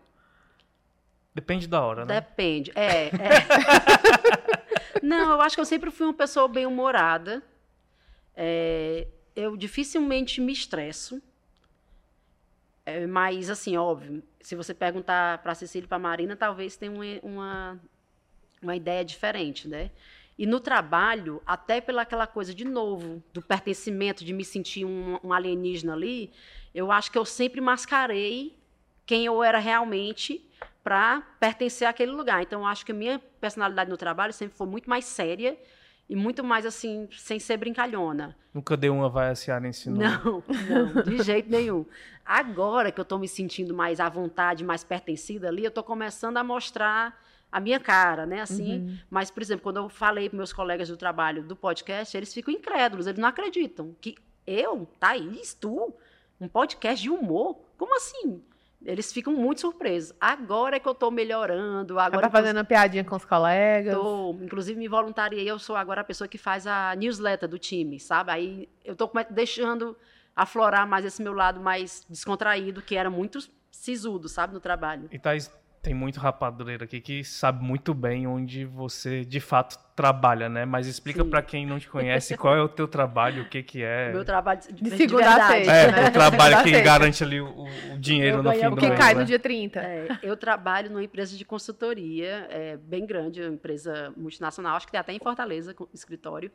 [1.35, 2.21] Depende da hora, né?
[2.21, 2.71] Depende.
[2.75, 3.11] É, é.
[5.03, 7.43] Não, eu acho que eu sempre fui uma pessoa bem-humorada.
[8.37, 11.21] É, eu dificilmente me estresso.
[12.87, 17.05] É, mas, assim, óbvio, se você perguntar para Cecília e para Marina, talvez tenha uma,
[17.22, 17.80] uma,
[18.61, 19.91] uma ideia diferente, né?
[20.37, 25.18] E no trabalho, até pela aquela coisa, de novo, do pertencimento, de me sentir um,
[25.22, 26.30] um alienígena ali,
[26.74, 28.59] eu acho que eu sempre mascarei
[29.07, 30.45] quem eu era realmente
[30.82, 32.43] para pertencer àquele lugar.
[32.43, 35.57] Então, eu acho que a minha personalidade no trabalho sempre foi muito mais séria
[36.09, 38.37] e muito mais, assim, sem ser brincalhona.
[38.53, 39.99] Nunca deu uma vai cearense no...
[39.99, 41.85] Não, não, de jeito nenhum.
[42.25, 46.37] Agora que eu estou me sentindo mais à vontade, mais pertencida ali, eu estou começando
[46.37, 48.41] a mostrar a minha cara, né?
[48.41, 48.99] Assim, Uhum.
[49.11, 52.53] mas, por exemplo, quando eu falei para meus colegas do trabalho do podcast, eles ficam
[52.53, 55.95] incrédulos, eles não acreditam que eu, Thaís, tu,
[56.41, 57.59] um podcast de humor?
[57.79, 58.43] Como assim?
[58.85, 60.14] Eles ficam muito surpresos.
[60.20, 63.24] Agora é que eu estou melhorando, Agora agora tá eu fazendo uma piadinha com os
[63.24, 63.95] colegas.
[63.95, 67.99] Tô, inclusive me voluntariei, eu sou agora a pessoa que faz a newsletter do time,
[67.99, 68.30] sabe?
[68.30, 69.97] Aí eu tô come- deixando
[70.37, 73.39] aflorar mais esse meu lado mais descontraído, que era muito
[73.70, 75.09] sisudo, sabe, no trabalho.
[75.11, 75.51] E Thaís,
[75.85, 80.64] tem muito rapadureiro aqui que sabe muito bem onde você de fato trabalha, né?
[80.64, 83.82] Mas explica pra quem não te conhece qual é o teu trabalho, o que que
[83.82, 84.09] é.
[84.09, 85.72] O meu trabalho de, De de segunda a sexta.
[85.72, 86.09] É, né?
[86.09, 88.80] o trabalho que garante ali o, o dinheiro Eu no fim o do O que
[88.80, 89.20] que mês, cai né?
[89.20, 89.80] no dia 30.
[89.80, 94.93] É, eu trabalho numa empresa de consultoria, é, bem grande, uma empresa multinacional, acho que
[94.93, 96.51] tem até em Fortaleza, com escritório.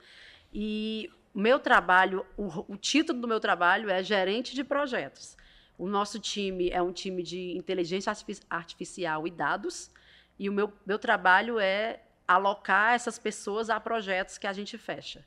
[0.51, 5.37] E o meu trabalho, o, o título do meu trabalho é gerente de projetos.
[5.79, 9.89] O nosso time é um time de inteligência artifici- artificial e dados,
[10.37, 15.25] e o meu, meu trabalho é alocar essas pessoas a projetos que a gente fecha.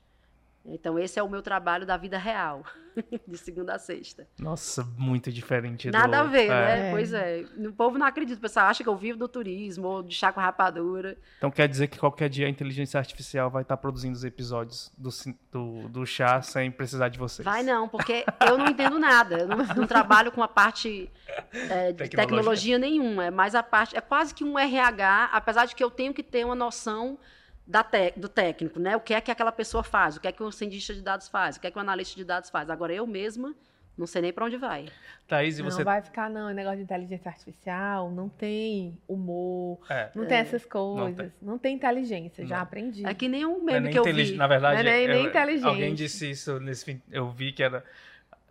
[0.65, 2.63] Então, esse é o meu trabalho da vida real,
[3.27, 4.29] de segunda a sexta.
[4.39, 5.91] Nossa, muito diferente.
[5.91, 6.23] Nada do...
[6.23, 6.49] a ver, é.
[6.49, 6.91] né?
[6.93, 7.45] Pois é.
[7.59, 8.39] O povo não acredita.
[8.39, 11.17] O pessoal acha que eu vivo do turismo ou de chá com rapadura.
[11.39, 15.11] Então quer dizer que qualquer dia a inteligência artificial vai estar produzindo os episódios do,
[15.51, 17.45] do, do chá sem precisar de vocês.
[17.45, 19.39] Vai não, porque eu não entendo nada.
[19.39, 21.11] Eu não, não trabalho com a parte
[21.53, 23.27] é, de tecnologia nenhuma.
[23.27, 23.97] É mais a parte.
[23.97, 27.19] É quase que um RH, apesar de que eu tenho que ter uma noção
[27.67, 28.97] da tec- do técnico, né?
[28.97, 31.29] O que é que aquela pessoa faz, o que é que o cientista de dados
[31.29, 32.69] faz, o que é que o analista de dados faz.
[32.71, 33.55] Agora eu mesma
[33.97, 34.87] não sei nem para onde vai.
[35.29, 35.85] Thaís, e Não você.
[35.85, 40.65] vai ficar, não, é negócio de inteligência artificial, não tem humor, É, não tem essas
[40.65, 42.63] coisas, não tem, inteligência, já Não.
[42.63, 43.07] aprendi.
[43.07, 44.35] É que nem um não é meme nem que eu vi.
[44.35, 45.67] Na verdade, Não é nem- eu- nem inteligente.
[45.69, 47.03] alguém disse isso nesse fim.
[47.11, 47.85] Eu vi que era.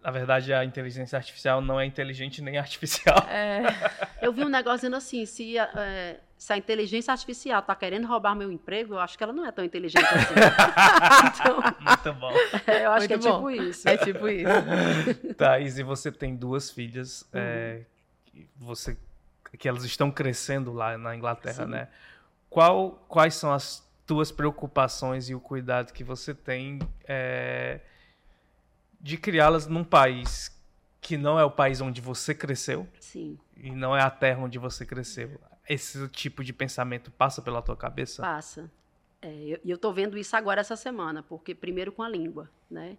[0.03, 3.17] Na verdade, a inteligência artificial não é inteligente nem artificial.
[3.27, 3.61] É,
[4.21, 8.33] Eu vi um negócio dizendo assim, se, é, se a inteligência artificial está querendo roubar
[8.33, 10.33] meu emprego, eu acho que ela não é tão inteligente assim.
[11.39, 12.31] então, Muito bom.
[12.65, 13.51] é, eu acho que é Muito bom.
[13.51, 13.87] tipo isso.
[13.87, 14.49] é tipo isso.
[15.37, 17.29] Thaís, e você tem duas filhas.
[17.31, 17.83] é,
[18.25, 18.97] que você,
[19.55, 21.69] que elas estão crescendo lá na Inglaterra, Sim.
[21.69, 21.89] né?
[22.49, 27.81] Qual, quais são as tuas preocupações e o cuidado que você tem é,
[28.99, 30.59] de criá-las num país
[30.99, 34.57] que não é o país onde você cresceu Sim, e não é a terra onde
[34.57, 35.39] você cresceu?
[35.71, 38.21] Esse tipo de pensamento passa pela tua cabeça?
[38.21, 38.69] passa.
[39.21, 42.49] É, eu- E eu estou vendo isso agora essa semana, porque primeiro com a língua,
[42.69, 42.97] né?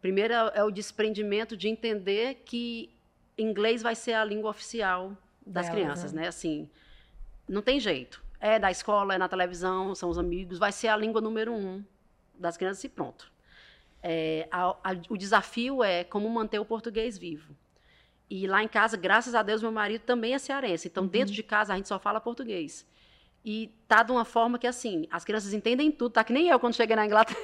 [0.00, 2.90] Primeiro é é o desprendimento de entender que
[3.36, 6.22] inglês vai ser a língua oficial das Delas, crianças, né?
[6.22, 6.28] né?
[6.28, 6.68] Assim,
[7.48, 8.22] não tem jeito.
[8.38, 11.82] É da escola, é na televisão, são os amigos, vai ser a língua número um
[12.38, 13.32] das crianças e pronto.
[14.02, 17.56] É, a- a- o desafio é como manter o português vivo.
[18.30, 20.88] E lá em casa, graças a Deus, meu marido também é cearense.
[20.88, 22.86] Então, dentro de casa, a gente só fala português.
[23.44, 26.12] E tá de uma forma que, assim, as crianças entendem tudo.
[26.12, 27.38] Tá que nem eu quando cheguei na Inglaterra,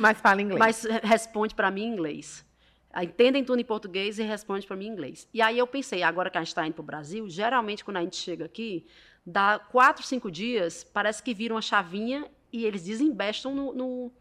[0.00, 0.58] Mas fala inglês.
[0.58, 2.44] mas re- responde para mim em inglês.
[2.92, 5.28] Aí Entendem tudo em português e responde para mim em inglês.
[5.32, 7.96] E aí eu pensei, agora que a gente está indo para o Brasil, geralmente quando
[7.98, 8.86] a gente chega aqui,
[9.24, 14.12] dá quatro, cinco dias, parece que viram uma chavinha e eles desembestam no, no,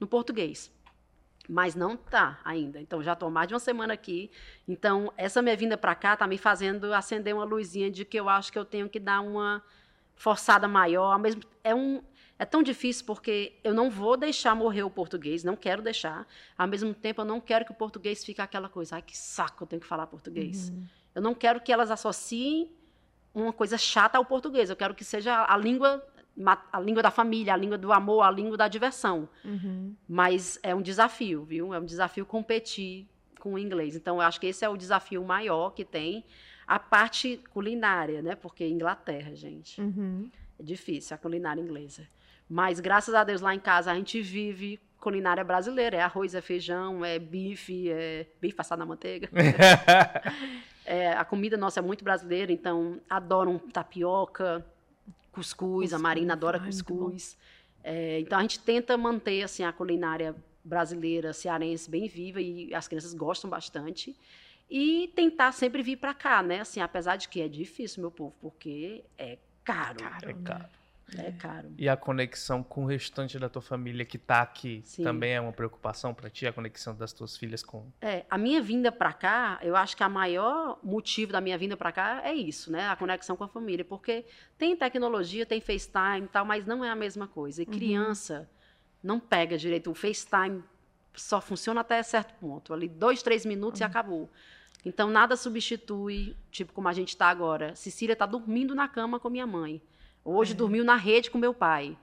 [0.00, 0.70] no português.
[1.48, 2.80] Mas não tá ainda.
[2.80, 4.30] Então já estou mais de uma semana aqui.
[4.66, 8.28] Então essa minha vinda para cá está me fazendo acender uma luzinha de que eu
[8.28, 9.62] acho que eu tenho que dar uma
[10.14, 11.18] forçada maior.
[11.18, 12.02] Mesmo é um
[12.38, 16.24] é tão difícil porque eu não vou deixar morrer o português, não quero deixar.
[16.56, 19.64] Ao mesmo tempo, eu não quero que o português fique aquela coisa, ai que saco,
[19.64, 20.70] eu tenho que falar português.
[20.70, 20.86] Uhum.
[21.16, 22.70] Eu não quero que elas associem
[23.34, 24.70] uma coisa chata ao português.
[24.70, 26.04] Eu quero que seja a língua
[26.72, 29.28] a língua da família, a língua do amor, a língua da diversão.
[29.44, 29.94] Uhum.
[30.08, 31.74] Mas é um desafio, viu?
[31.74, 33.06] É um desafio competir
[33.40, 33.96] com o inglês.
[33.96, 36.24] Então, eu acho que esse é o desafio maior que tem.
[36.66, 38.34] A parte culinária, né?
[38.34, 39.80] Porque Inglaterra, gente.
[39.80, 40.30] Uhum.
[40.58, 42.06] É difícil a culinária inglesa.
[42.48, 45.96] Mas graças a Deus lá em casa a gente vive culinária brasileira.
[45.96, 49.28] É arroz, é feijão, é bife, é bife passado na manteiga.
[50.90, 54.64] É, a comida nossa é muito brasileira, então adoram tapioca,
[55.32, 57.36] cuscuz, a Cuscuz, Marina adora ai, cuscuz.
[57.82, 60.34] É, então a gente tenta manter assim a culinária
[60.64, 64.16] brasileira, cearense bem viva e as crianças gostam bastante.
[64.70, 66.60] E tentar sempre vir para cá, né?
[66.60, 69.98] Assim, apesar de que é difícil, meu povo, porque é caro.
[69.98, 70.40] Caro, É né?
[70.44, 70.77] caro.
[71.16, 71.72] É caro.
[71.78, 75.02] E a conexão com o restante da tua família que tá aqui Sim.
[75.02, 77.90] também é uma preocupação pra ti, a conexão das tuas filhas com.
[78.00, 81.76] É, a minha vinda para cá, eu acho que a maior motivo da minha vinda
[81.76, 82.88] para cá é isso, né?
[82.88, 84.26] A conexão com a família, porque
[84.58, 87.62] tem tecnologia, tem FaceTime e tal, mas não é a mesma coisa.
[87.62, 87.72] E Uhum.
[87.72, 88.50] criança
[89.02, 89.90] não pega direito.
[89.90, 90.62] O FaceTime
[91.14, 93.88] só funciona até certo ponto, ali dois, três minutos e Uhum.
[93.88, 94.30] acabou.
[94.84, 97.74] Então nada substitui, tipo como a gente está agora.
[97.74, 99.80] Cecília está dormindo na cama com minha mãe.
[100.28, 100.56] Hoje É.
[100.56, 101.96] dormiu na rede com meu pai.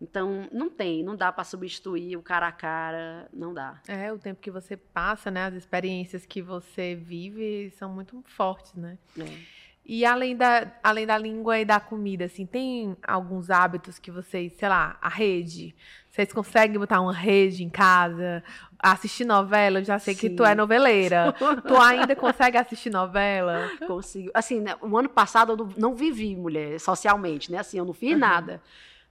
[0.00, 3.80] Então não tem, não dá para substituir o cara a cara, não dá.
[3.86, 5.44] É, o tempo que você passa, né?
[5.44, 8.96] As experiências que você vive são muito fortes, né?
[9.18, 9.59] É.
[9.92, 14.52] E além da, além da língua e da comida, assim, tem alguns hábitos que vocês,
[14.52, 15.74] sei lá, a rede.
[16.08, 18.40] Vocês conseguem botar uma rede em casa?
[18.78, 19.80] Assistir novela?
[19.80, 20.36] Eu já sei que Sim.
[20.36, 21.34] tu é noveleira.
[21.66, 23.68] tu ainda consegue assistir novela?
[23.84, 24.30] Consigo.
[24.32, 27.58] Assim, né, o ano passado eu não, não vivi, mulher, socialmente, né?
[27.58, 28.62] Assim, eu não fiz nada.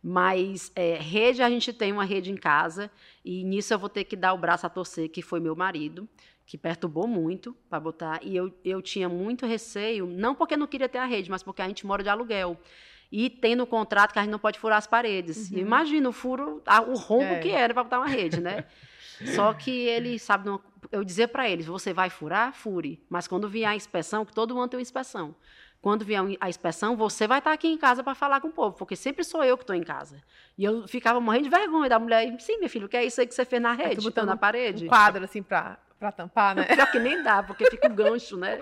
[0.02, 2.90] Mas é, rede, a gente tem uma rede em casa.
[3.26, 6.08] E nisso eu vou ter que dar o braço a torcer, que foi meu marido,
[6.50, 8.20] que perturbou muito para botar.
[8.24, 11.62] E eu, eu tinha muito receio, não porque não queria ter a rede, mas porque
[11.62, 12.58] a gente mora de aluguel.
[13.12, 15.52] E tem no contrato que a gente não pode furar as paredes.
[15.52, 17.40] E Imagina o furo, a- o rombo É.
[17.40, 18.66] que era para botar uma rede, né?
[19.48, 20.60] Só que ele sabe, não-
[20.92, 22.52] eu dizia para eles: você vai furar?
[22.52, 23.00] Fure.
[23.08, 25.36] Mas quando vier a inspeção, que todo ano tem uma inspeção.
[25.82, 28.76] quando vier a inspeção, você vai estar aqui em casa para falar com o povo,
[28.76, 30.22] porque sempre sou eu que estou em casa.
[30.58, 32.36] E eu ficava morrendo de vergonha da mulher.
[32.40, 34.36] Sim, meu filho, o que é isso aí que você fez na rede, botando na
[34.36, 34.86] parede?
[34.86, 36.64] Um quadro assim para para tampar, né?
[36.74, 38.62] Pior que nem dá, porque fica o gancho, né?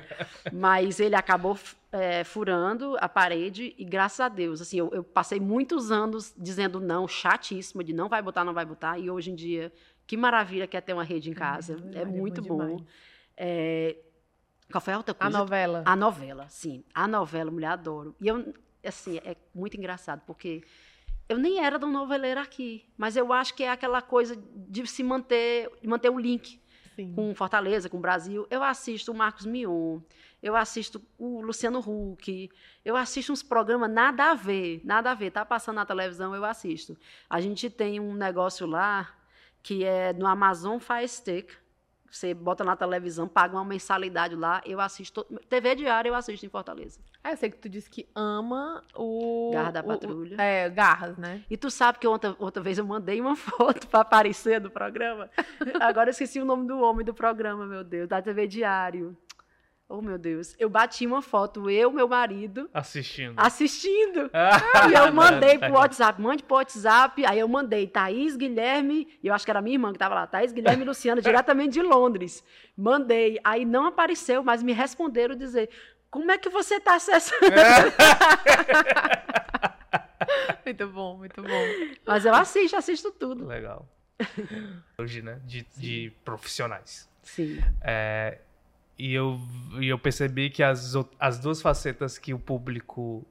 [0.52, 1.58] Mas ele acabou
[1.92, 6.80] é, furando a parede e graças a Deus, assim, eu, eu, passei muitos anos dizendo
[6.80, 9.72] não, chatíssima, de não vai botar, não vai botar, e hoje em dia,
[10.06, 12.82] que maravilha que é ter uma rede em casa, é, é muito bom.
[13.36, 13.96] É,
[14.70, 15.36] qual foi a outra coisa?
[15.36, 15.82] A novela.
[15.84, 16.84] A novela, sim.
[16.94, 18.14] A novela, mulher, adoro.
[18.20, 18.52] E eu,
[18.84, 20.62] assim, é muito engraçado, porque
[21.28, 24.86] eu nem era de um noveleiro aqui, mas eu acho que é aquela coisa de
[24.86, 26.60] se manter, de manter o link
[26.98, 27.12] Sim.
[27.14, 28.44] com Fortaleza, com Brasil.
[28.50, 30.00] Eu assisto o Marcos Mion,
[30.42, 32.50] eu assisto o Luciano Huck,
[32.84, 35.30] eu assisto uns programas nada a ver, nada a ver.
[35.30, 36.98] Tá passando na televisão, eu assisto.
[37.30, 39.14] A gente tem um negócio lá
[39.62, 41.52] que é no Amazon Fire Stick,
[42.10, 45.24] você bota na televisão, paga uma mensalidade lá, eu assisto.
[45.48, 47.00] TV diária eu assisto em Fortaleza.
[47.22, 49.50] É, eu sei que tu disse que ama o.
[49.52, 50.36] Garra da Patrulha.
[50.36, 51.42] O, é, Garras, né?
[51.50, 55.28] E tu sabe que outra, outra vez eu mandei uma foto para aparecer do programa.
[55.80, 59.16] Agora eu esqueci o nome do homem do programa, meu Deus, da TV Diário.
[59.90, 60.54] Oh, meu Deus.
[60.58, 62.68] Eu bati uma foto, eu, meu marido.
[62.74, 63.32] Assistindo.
[63.38, 64.30] Assistindo.
[64.90, 66.20] e eu mandei pro WhatsApp.
[66.20, 67.24] Mande pro WhatsApp.
[67.24, 69.08] Aí eu mandei Thaís, Guilherme.
[69.22, 70.26] E eu acho que era minha irmã que tava lá.
[70.26, 72.44] Thaís, Guilherme e Luciana, diretamente de Londres.
[72.76, 73.40] Mandei.
[73.42, 75.70] Aí não apareceu, mas me responderam dizer:
[76.10, 77.46] Como é que você tá acessando?
[80.66, 81.64] muito bom, muito bom.
[82.04, 83.46] Mas eu assisto, assisto tudo.
[83.46, 83.88] Legal.
[84.98, 85.40] Hoje, né?
[85.46, 87.08] De, de profissionais.
[87.22, 87.58] Sim.
[87.80, 88.38] É,
[88.98, 89.40] e eu,
[89.78, 93.24] e eu percebi que as, as duas facetas que o público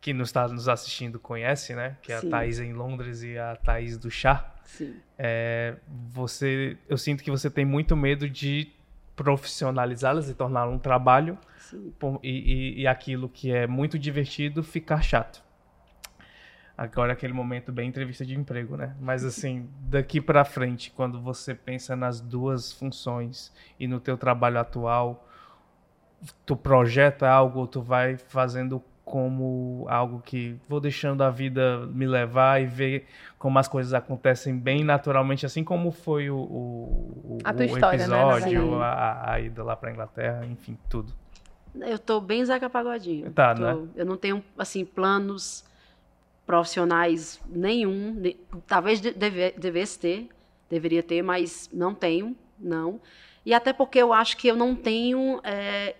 [0.00, 1.96] que nos está nos assistindo conhece, né?
[2.02, 2.26] Que é Sim.
[2.26, 4.52] a Thaís em Londres e a Thaís do chá.
[4.64, 4.96] Sim.
[5.18, 5.76] É,
[6.12, 8.68] você, eu sinto que você tem muito medo de
[9.16, 11.38] profissionalizá-las e torná um trabalho
[12.22, 15.42] e, e, e aquilo que é muito divertido ficar chato.
[16.76, 18.96] Agora aquele momento bem entrevista de emprego, né?
[19.00, 24.58] Mas assim, daqui para frente, quando você pensa nas duas funções e no teu trabalho
[24.58, 25.28] atual,
[26.44, 32.06] tu projeta algo ou tu vai fazendo como algo que vou deixando a vida me
[32.06, 33.06] levar e ver
[33.38, 38.78] como as coisas acontecem bem naturalmente, assim como foi o, o, o história, né, episódio,
[38.78, 38.84] né?
[38.84, 41.12] a, a, ida lá para Inglaterra, enfim, tudo.
[41.74, 43.30] Eu tô bem Zeca Pagodinho.
[43.30, 43.88] Tá, tô, né?
[43.94, 45.64] Eu não tenho, assim, planos
[46.46, 48.22] profissionais nenhum.
[48.66, 50.28] Talvez deve, devesse ter,
[50.68, 53.00] deveria ter, mas não tenho, não.
[53.44, 55.96] E até porque eu acho que eu não tenho é,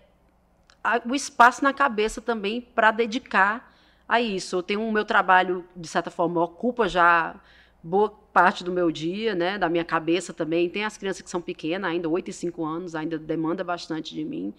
[0.83, 3.73] a, o espaço na cabeça também para dedicar
[4.09, 4.57] a isso.
[4.57, 7.35] Eu tenho o meu trabalho, de certa forma, ocupa já
[7.83, 10.69] boa parte do meu dia, né, da minha cabeça também.
[10.69, 14.25] Tem as crianças que são pequenas, ainda 8 e 5 anos, ainda demanda bastante de
[14.25, 14.55] mim.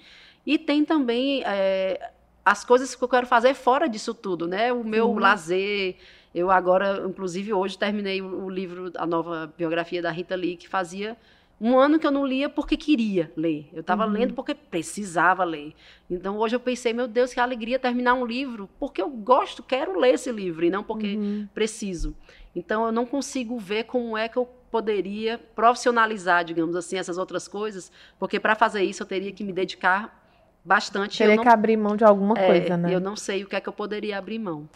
[0.46, 2.12] E tem também é,
[2.46, 4.72] as coisas que eu quero fazer fora disso tudo, né?
[4.72, 5.18] O meu uhum.
[5.18, 5.96] lazer.
[6.34, 10.68] Eu agora, inclusive, hoje terminei o, o, livro, a nova biografia da Rita Lee, que
[10.68, 11.18] fazia
[11.60, 13.68] um ano que eu não lia porque queria ler.
[13.74, 14.12] Eu estava uhum.
[14.12, 15.74] lendo porque precisava ler.
[16.10, 19.98] Então, hoje eu pensei, meu Deus, que alegria terminar um livro, porque eu gosto, quero
[19.98, 21.48] ler esse livro, e não porque uhum.
[21.54, 22.16] preciso.
[22.54, 27.48] Então, eu não consigo ver como é que eu poderia profissionalizar, digamos assim, essas outras
[27.48, 30.25] coisas, porque para fazer isso eu teria que me dedicar
[30.66, 31.18] bastante.
[31.18, 32.94] Teria não, que abrir mão de alguma é, coisa, né?
[32.94, 34.68] Eu não sei o que é que eu poderia abrir mão.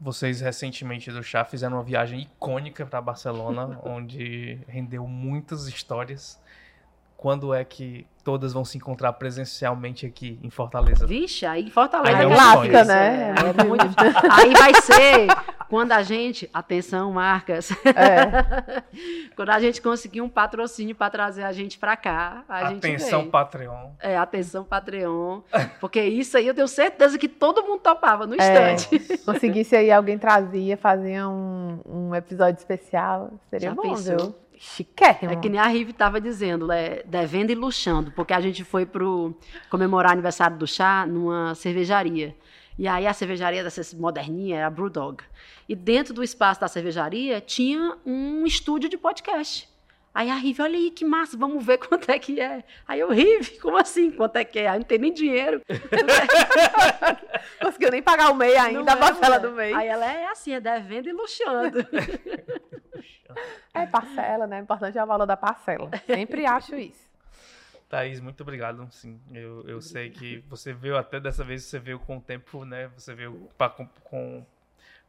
[0.00, 6.40] Vocês recentemente do Chá fizeram uma viagem icônica para Barcelona, onde rendeu muitas histórias.
[7.16, 11.04] Quando é que todas vão se encontrar presencialmente aqui em Fortaleza?
[11.04, 13.34] Vixe, aí em Fortaleza aí é clássica, né?
[13.34, 13.84] É, é muito...
[14.30, 15.26] aí vai ser
[15.68, 18.82] quando a gente, atenção marcas, é.
[19.36, 23.30] quando a gente conseguir um patrocínio para trazer a gente para cá, a atenção gente
[23.30, 23.90] Patreon.
[24.00, 25.42] É, atenção Patreon,
[25.80, 28.74] porque isso aí eu tenho certeza que todo mundo topava no é.
[28.74, 29.12] instante.
[29.12, 34.16] É, conseguisse aí alguém trazia, fazia um, um episódio especial, seria Já bom, pensou?
[34.16, 34.34] viu?
[34.60, 35.32] Chiquérrimo.
[35.32, 38.84] É que nem a Rive estava dizendo, é, devendo e luxando, porque a gente foi
[38.84, 39.32] pro
[39.70, 42.34] comemorar o aniversário do chá numa cervejaria.
[42.78, 45.24] E aí a cervejaria dessa moderninha era a Brewdog.
[45.68, 49.68] E dentro do espaço da cervejaria tinha um estúdio de podcast.
[50.14, 52.64] Aí a Rive, olha aí que massa, vamos ver quanto é que é.
[52.86, 54.10] Aí eu, Rive, como assim?
[54.10, 54.68] Quanto é que é?
[54.68, 55.60] Aí não tem nem dinheiro.
[57.60, 59.74] Conseguiu nem pagar o MEI ainda, não a parcela é, do MEI.
[59.74, 61.78] Aí ela é assim, é devendo e luxando.
[63.74, 64.60] é parcela, né?
[64.60, 65.90] O importante é o valor da parcela.
[66.06, 67.07] Sempre acho isso.
[67.88, 68.86] Thaís, muito obrigado.
[68.90, 72.64] Sim, eu, eu sei que você veio até dessa vez, você veio com o tempo,
[72.64, 72.88] né?
[72.88, 74.44] Você veio pra, com, com,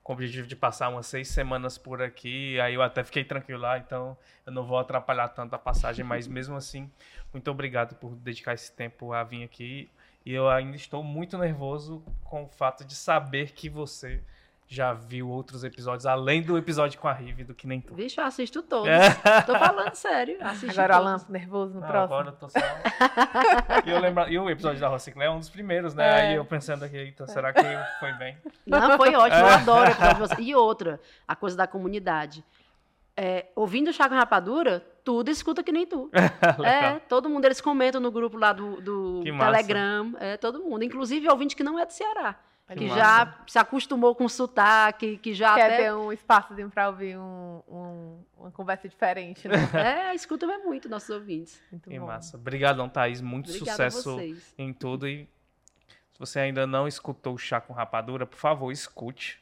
[0.01, 2.59] com o objetivo de passar umas seis semanas por aqui.
[2.59, 6.25] Aí eu até fiquei tranquilo lá, então eu não vou atrapalhar tanto a passagem, mas
[6.25, 6.89] mesmo assim,
[7.33, 9.89] muito obrigado por dedicar esse tempo a vir aqui.
[10.25, 14.21] E eu ainda estou muito nervoso com o fato de saber que você
[14.71, 17.95] já viu outros episódios, além do episódio com a Rive, do que nem tu.
[17.95, 18.87] Vixe, eu assisto todos.
[18.87, 19.09] É.
[19.41, 20.37] Tô falando sério.
[20.39, 21.23] Assisto Agora o todos.
[21.23, 22.13] Alan nervoso no Não, próximo.
[22.13, 22.59] agora eu tô só.
[23.83, 24.29] e, eu lembro...
[24.29, 26.07] e o episódio da Rociclé é um dos primeiros, né?
[26.07, 26.21] É.
[26.21, 27.61] Aí eu pensando aqui, então, será que
[27.99, 28.37] foi bem?
[28.67, 29.53] Não, foi ótimo, eu É.
[29.55, 30.41] adoro o episódio de você.
[30.43, 32.45] E outra, a coisa da comunidade.
[33.17, 36.11] É, ouvindo o Chá com Rapadura, tudo escuta que nem tu.
[36.63, 39.23] É, todo mundo, eles comentam no grupo lá do, do.
[39.23, 40.83] Telegram, é, todo mundo.
[40.83, 42.35] Inclusive ouvinte que não é do Ceará.
[42.75, 45.77] Que já se acostumou com sotaque, que já Quer até...
[45.77, 49.55] ter um espaçozinho pra ouvir um, um- uma conversa diferente, né?
[50.11, 51.59] É, escuta muito nossos ouvintes.
[51.71, 52.05] Muito Que bom.
[52.05, 52.37] massa.
[52.37, 53.21] Obrigadão, Thaís.
[53.21, 54.19] Muito Obrigada sucesso
[54.57, 55.07] em tudo.
[55.07, 55.27] E
[56.13, 59.41] se você ainda não escutou o Chá com Rapadura, por favor, escute.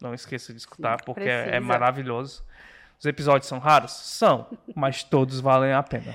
[0.00, 1.60] Não esqueça de escutar, porque é, é precisa.
[1.60, 2.44] maravilhoso.
[2.98, 3.92] Os episódios são raros?
[3.92, 6.14] São, mas todos valem a pena.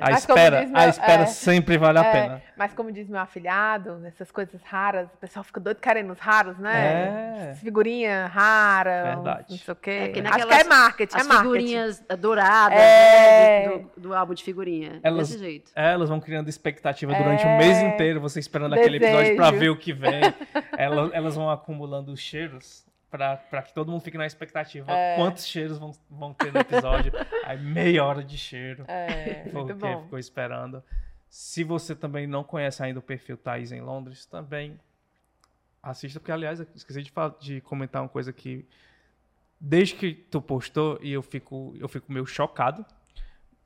[0.00, 2.42] A Mas espera, meu- a espera é, sempre vale a é, pena.
[2.56, 6.58] Mas como diz meu afilhado, essas coisas raras, o pessoal fica doido querendo os raros,
[6.58, 7.52] né?
[7.52, 7.54] É.
[7.54, 9.46] Figurinha rara, Verdade.
[9.50, 9.90] não sei o quê.
[9.90, 11.42] É, que Acho naquelas- que é marketing, é As marketing.
[11.52, 13.68] figurinhas douradas É.
[13.68, 15.00] né, do, do álbum de figurinha.
[15.04, 15.70] Elas- Desse jeito.
[15.74, 17.18] É, elas vão criando expectativa É.
[17.22, 19.60] durante o mês inteiro, você esperando aquele episódio pra Desejo.
[19.60, 20.20] ver o que vem.
[20.76, 22.84] elas, elas vão acumulando os cheiros
[23.16, 24.90] pra, pra que todo mundo fique na expectativa.
[24.92, 25.16] É.
[25.16, 27.12] Quantos cheiros vão, vão ter no episódio?
[27.44, 28.84] Aí meia hora de cheiro.
[28.88, 30.02] É, muito porque bom.
[30.04, 30.82] ficou esperando.
[31.28, 34.78] Se você também não conhece ainda o perfil Thaís em Londres, também
[35.82, 38.66] assista, porque aliás, esqueci de, falar- de comentar uma coisa que
[39.60, 42.84] desde que tu postou e eu fico, eu fico meio chocado.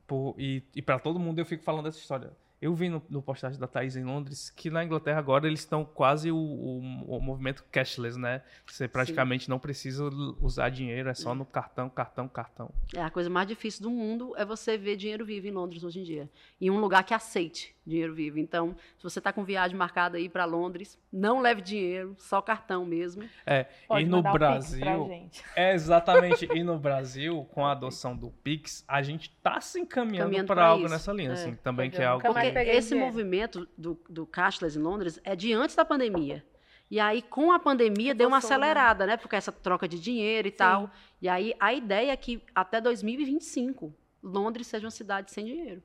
[0.07, 2.31] Por, e e para todo mundo eu fico falando dessa história.
[2.61, 5.83] Eu vi no, no postagem da Thaís em Londres que na Inglaterra agora eles estão
[5.83, 8.43] quase o, o, o movimento cashless, né?
[8.67, 10.07] Você praticamente não precisa
[10.39, 12.71] usar dinheiro, é só no cartão, cartão, cartão.
[12.93, 16.01] É, a coisa mais difícil do mundo é você ver dinheiro vivo em Londres hoje
[16.01, 16.29] em dia.
[16.59, 18.39] Em um lugar que aceite dinheiro vivo.
[18.39, 22.85] Então, se você está com viagem marcada aí para Londres, não leve dinheiro, só cartão
[22.85, 23.23] mesmo.
[23.45, 25.09] É, Pode e no Brasil.
[25.55, 26.47] É, exatamente.
[26.53, 30.65] E no Brasil, com a adoção do Pix, a gente tá se encaminhando Caminhando para
[30.65, 30.93] algo isso.
[30.93, 31.33] nessa linha, É.
[31.33, 32.53] assim, também que é é, algo nunca mais que...
[32.53, 33.07] peguei Esse dinheiro.
[33.11, 36.43] movimento do, do cashless em Londres é de antes da pandemia.
[36.89, 38.43] E aí, com a pandemia, deu uma né?
[38.43, 39.15] acelerada, né?
[39.15, 40.89] Porque essa troca de dinheiro e tal.
[41.21, 45.81] E aí, a ideia é que até 2025, Londres seja uma cidade sem dinheiro.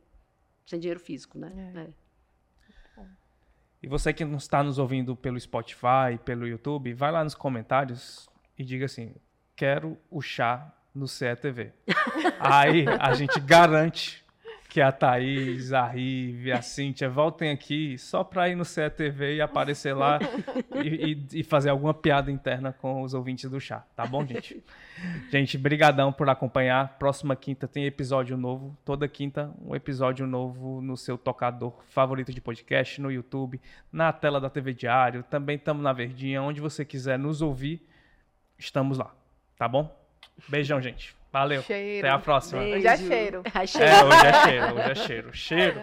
[0.66, 1.52] Sem dinheiro físico, né?
[1.76, 3.00] É.
[3.00, 3.04] É.
[3.82, 8.28] E você que não está nos ouvindo pelo Spotify, pelo YouTube, vai lá nos comentários
[8.58, 9.14] e diga assim,
[9.54, 11.72] quero o chá no CETV.
[12.40, 14.25] Aí a gente garante
[14.68, 19.40] que a Thaís, a Rive, a Cíntia voltem aqui só para ir no CETV e
[19.40, 20.18] aparecer lá
[20.84, 24.62] e, e- e fazer alguma piada interna com os ouvintes do chá, tá bom, gente?
[25.30, 26.96] Gente, brigadão por acompanhar.
[26.98, 28.76] Próxima quinta tem episódio novo.
[28.84, 33.60] Toda quinta um episódio novo no seu tocador favorito de podcast, no YouTube,
[33.92, 35.22] na tela da TV Diário.
[35.22, 37.86] Também estamos na Verdinha, onde você quiser nos ouvir,
[38.58, 39.14] estamos lá,
[39.58, 39.94] tá bom?
[40.48, 41.14] Beijão, gente.
[41.36, 41.62] Valeu.
[41.64, 42.06] Cheiro.
[42.06, 42.60] Até a próxima.
[42.60, 42.78] Beijo.
[42.78, 43.42] Hoje é cheiro.
[43.44, 45.30] É, hoje é cheiro, hoje é cheiro.
[45.34, 45.82] Cheiro.